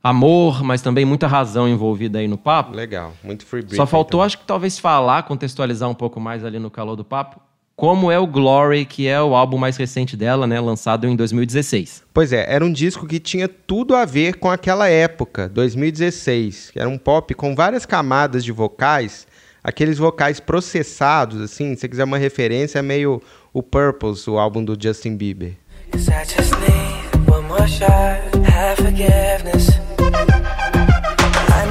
amor, 0.02 0.64
mas 0.64 0.82
também 0.82 1.06
muita 1.06 1.28
razão 1.28 1.68
envolvida 1.68 2.20
aí 2.20 2.28
no 2.28 2.38
papo. 2.38 2.76
Legal, 2.76 3.14
muito 3.24 3.46
free. 3.46 3.66
Só 3.76 3.86
faltou, 3.86 4.20
também. 4.20 4.26
acho 4.28 4.38
que 4.38 4.46
talvez 4.46 4.78
falar, 4.78 5.24
contextualizar 5.24 5.90
um 5.90 5.96
pouco 5.96 6.20
mais 6.20 6.44
ali 6.44 6.60
no 6.60 6.70
calor 6.70 6.96
do 6.96 7.04
papo, 7.04 7.40
como 7.76 8.10
é 8.10 8.18
o 8.18 8.26
Glory, 8.26 8.86
que 8.86 9.08
é 9.08 9.22
o 9.22 9.36
álbum 9.36 9.58
mais 9.58 9.76
recente 9.76 10.16
dela, 10.16 10.48
né, 10.48 10.60
lançado 10.60 11.08
em 11.08 11.16
2016. 11.16 12.04
Pois 12.14 12.32
é, 12.32 12.46
era 12.48 12.64
um 12.64 12.72
disco 12.72 13.06
que 13.06 13.20
tinha 13.20 13.48
tudo 13.48 13.96
a 13.96 14.06
ver 14.06 14.38
com 14.38 14.50
aquela 14.50 14.88
época, 14.88 15.50
2016. 15.50 16.72
Era 16.76 16.88
um 16.88 16.98
pop 16.98 17.34
com 17.34 17.54
várias 17.54 17.86
camadas 17.86 18.46
de 18.46 18.52
vocais, 18.52 19.28
aqueles 19.64 19.98
vocais 19.98 20.40
processados, 20.40 21.42
assim, 21.42 21.76
se 21.76 21.82
você 21.82 21.90
quiser 21.90 22.06
uma 22.06 22.18
referência, 22.18 22.80
é 22.80 22.82
meio 22.82 23.22
o 23.54 23.62
Purples, 23.62 24.28
o 24.28 24.38
álbum 24.38 24.64
do 24.64 24.78
Justin 24.82 25.18
Bieber. 25.18 25.54
Cause 25.92 26.10
I 26.10 26.24
just 26.26 26.54
need 26.60 27.30
one 27.30 27.48
more 27.48 27.68
shot, 27.68 28.22
have 28.50 28.78
forgiveness. 28.82 29.70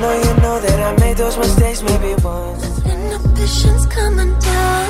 I 0.05 0.07
know 0.07 0.17
you 0.19 0.41
know 0.43 0.61
that 0.61 0.81
I 0.81 0.93
made 1.01 1.17
those 1.17 1.39
mistakes 1.39 1.83
maybe 1.83 2.15
once. 2.23 2.79
Inhibitions 2.85 3.87
coming 3.87 4.39
down. 4.39 4.87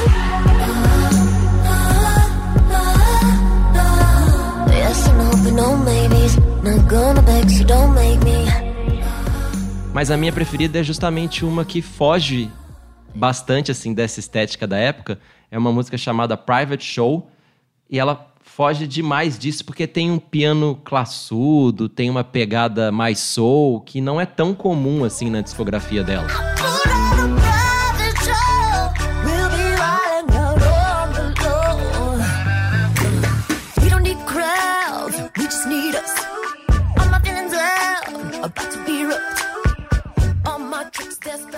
Yes, 4.70 5.08
I 5.08 5.12
know, 5.12 5.30
but 5.44 5.52
no 5.52 5.76
maybes. 5.76 6.36
Not 6.64 6.88
gonna 6.88 7.22
beg, 7.22 7.48
so 7.48 7.64
don't 7.64 7.94
make 7.94 8.24
me. 8.24 8.44
Mas 9.92 10.10
a 10.10 10.16
minha 10.16 10.32
preferida 10.32 10.80
é 10.80 10.82
justamente 10.82 11.44
uma 11.44 11.64
que 11.64 11.80
foge 11.80 12.50
bastante 13.14 13.70
assim 13.70 13.94
dessa 13.94 14.18
estética 14.18 14.66
da 14.66 14.76
época. 14.76 15.20
É 15.48 15.56
uma 15.56 15.70
música 15.70 15.96
chamada 15.96 16.36
Private 16.36 16.84
Show 16.84 17.30
e 17.88 18.00
ela 18.00 18.33
foge 18.44 18.86
demais 18.86 19.36
disso 19.38 19.64
porque 19.64 19.86
tem 19.86 20.10
um 20.10 20.18
piano 20.18 20.78
classudo, 20.84 21.88
tem 21.88 22.08
uma 22.08 22.22
pegada 22.22 22.92
mais 22.92 23.18
soul 23.18 23.80
que 23.80 24.00
não 24.00 24.20
é 24.20 24.26
tão 24.26 24.54
comum 24.54 25.02
assim 25.02 25.30
na 25.30 25.40
discografia 25.40 26.04
dela. 26.04 26.28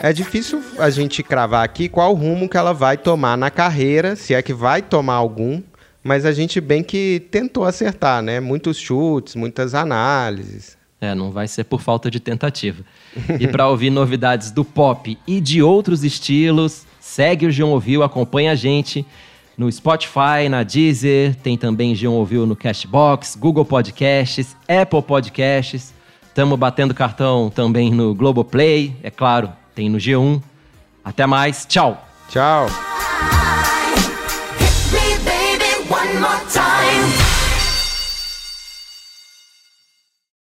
É 0.01 0.13
difícil 0.13 0.63
a 0.79 0.89
gente 0.89 1.23
cravar 1.23 1.65
aqui 1.65 1.89
qual 1.89 2.15
rumo 2.15 2.49
que 2.49 2.57
ela 2.57 2.73
vai 2.73 2.97
tomar 2.97 3.37
na 3.37 3.51
carreira, 3.51 4.15
se 4.15 4.33
é 4.35 4.41
que 4.41 4.55
vai 4.55 4.81
tomar 4.81 5.15
algum, 5.15 5.61
mas 6.07 6.25
a 6.25 6.33
gente 6.33 6.61
bem 6.61 6.83
que 6.83 7.27
tentou 7.31 7.65
acertar, 7.65 8.23
né? 8.23 8.39
Muitos 8.39 8.79
chutes, 8.79 9.35
muitas 9.35 9.75
análises. 9.75 10.77
É, 11.01 11.15
não 11.15 11.31
vai 11.31 11.47
ser 11.47 11.65
por 11.65 11.81
falta 11.81 12.11
de 12.11 12.21
tentativa. 12.21 12.83
E 13.39 13.47
para 13.47 13.69
ouvir 13.69 13.91
novidades 13.91 14.51
do 14.51 14.65
pop 14.65 15.19
e 15.27 15.41
de 15.41 15.63
outros 15.63 16.05
estilos, 16.05 16.87
segue 17.01 17.47
o 17.47 17.51
João 17.51 17.73
Ouviu, 17.73 18.03
acompanha 18.03 18.53
a 18.53 18.55
gente 18.55 19.05
no 19.59 19.71
Spotify, 19.71 20.49
na 20.49 20.63
Deezer, 20.63 21.35
tem 21.37 21.57
também 21.57 21.95
João 21.95 22.15
Ouviu 22.15 22.47
no 22.47 22.55
Cashbox, 22.55 23.37
Google 23.37 23.65
Podcasts, 23.65 24.57
Apple 24.69 25.03
Podcasts. 25.03 25.93
Estamos 26.29 26.59
batendo 26.59 26.95
cartão 26.95 27.51
também 27.51 27.91
no 27.91 28.15
Globoplay, 28.15 28.95
é 29.03 29.11
claro, 29.11 29.51
tem 29.75 29.89
no 29.89 29.99
G1. 29.99 30.43
Até 31.05 31.27
mais, 31.27 31.67
tchau! 31.67 32.07
Tchau! 32.29 32.96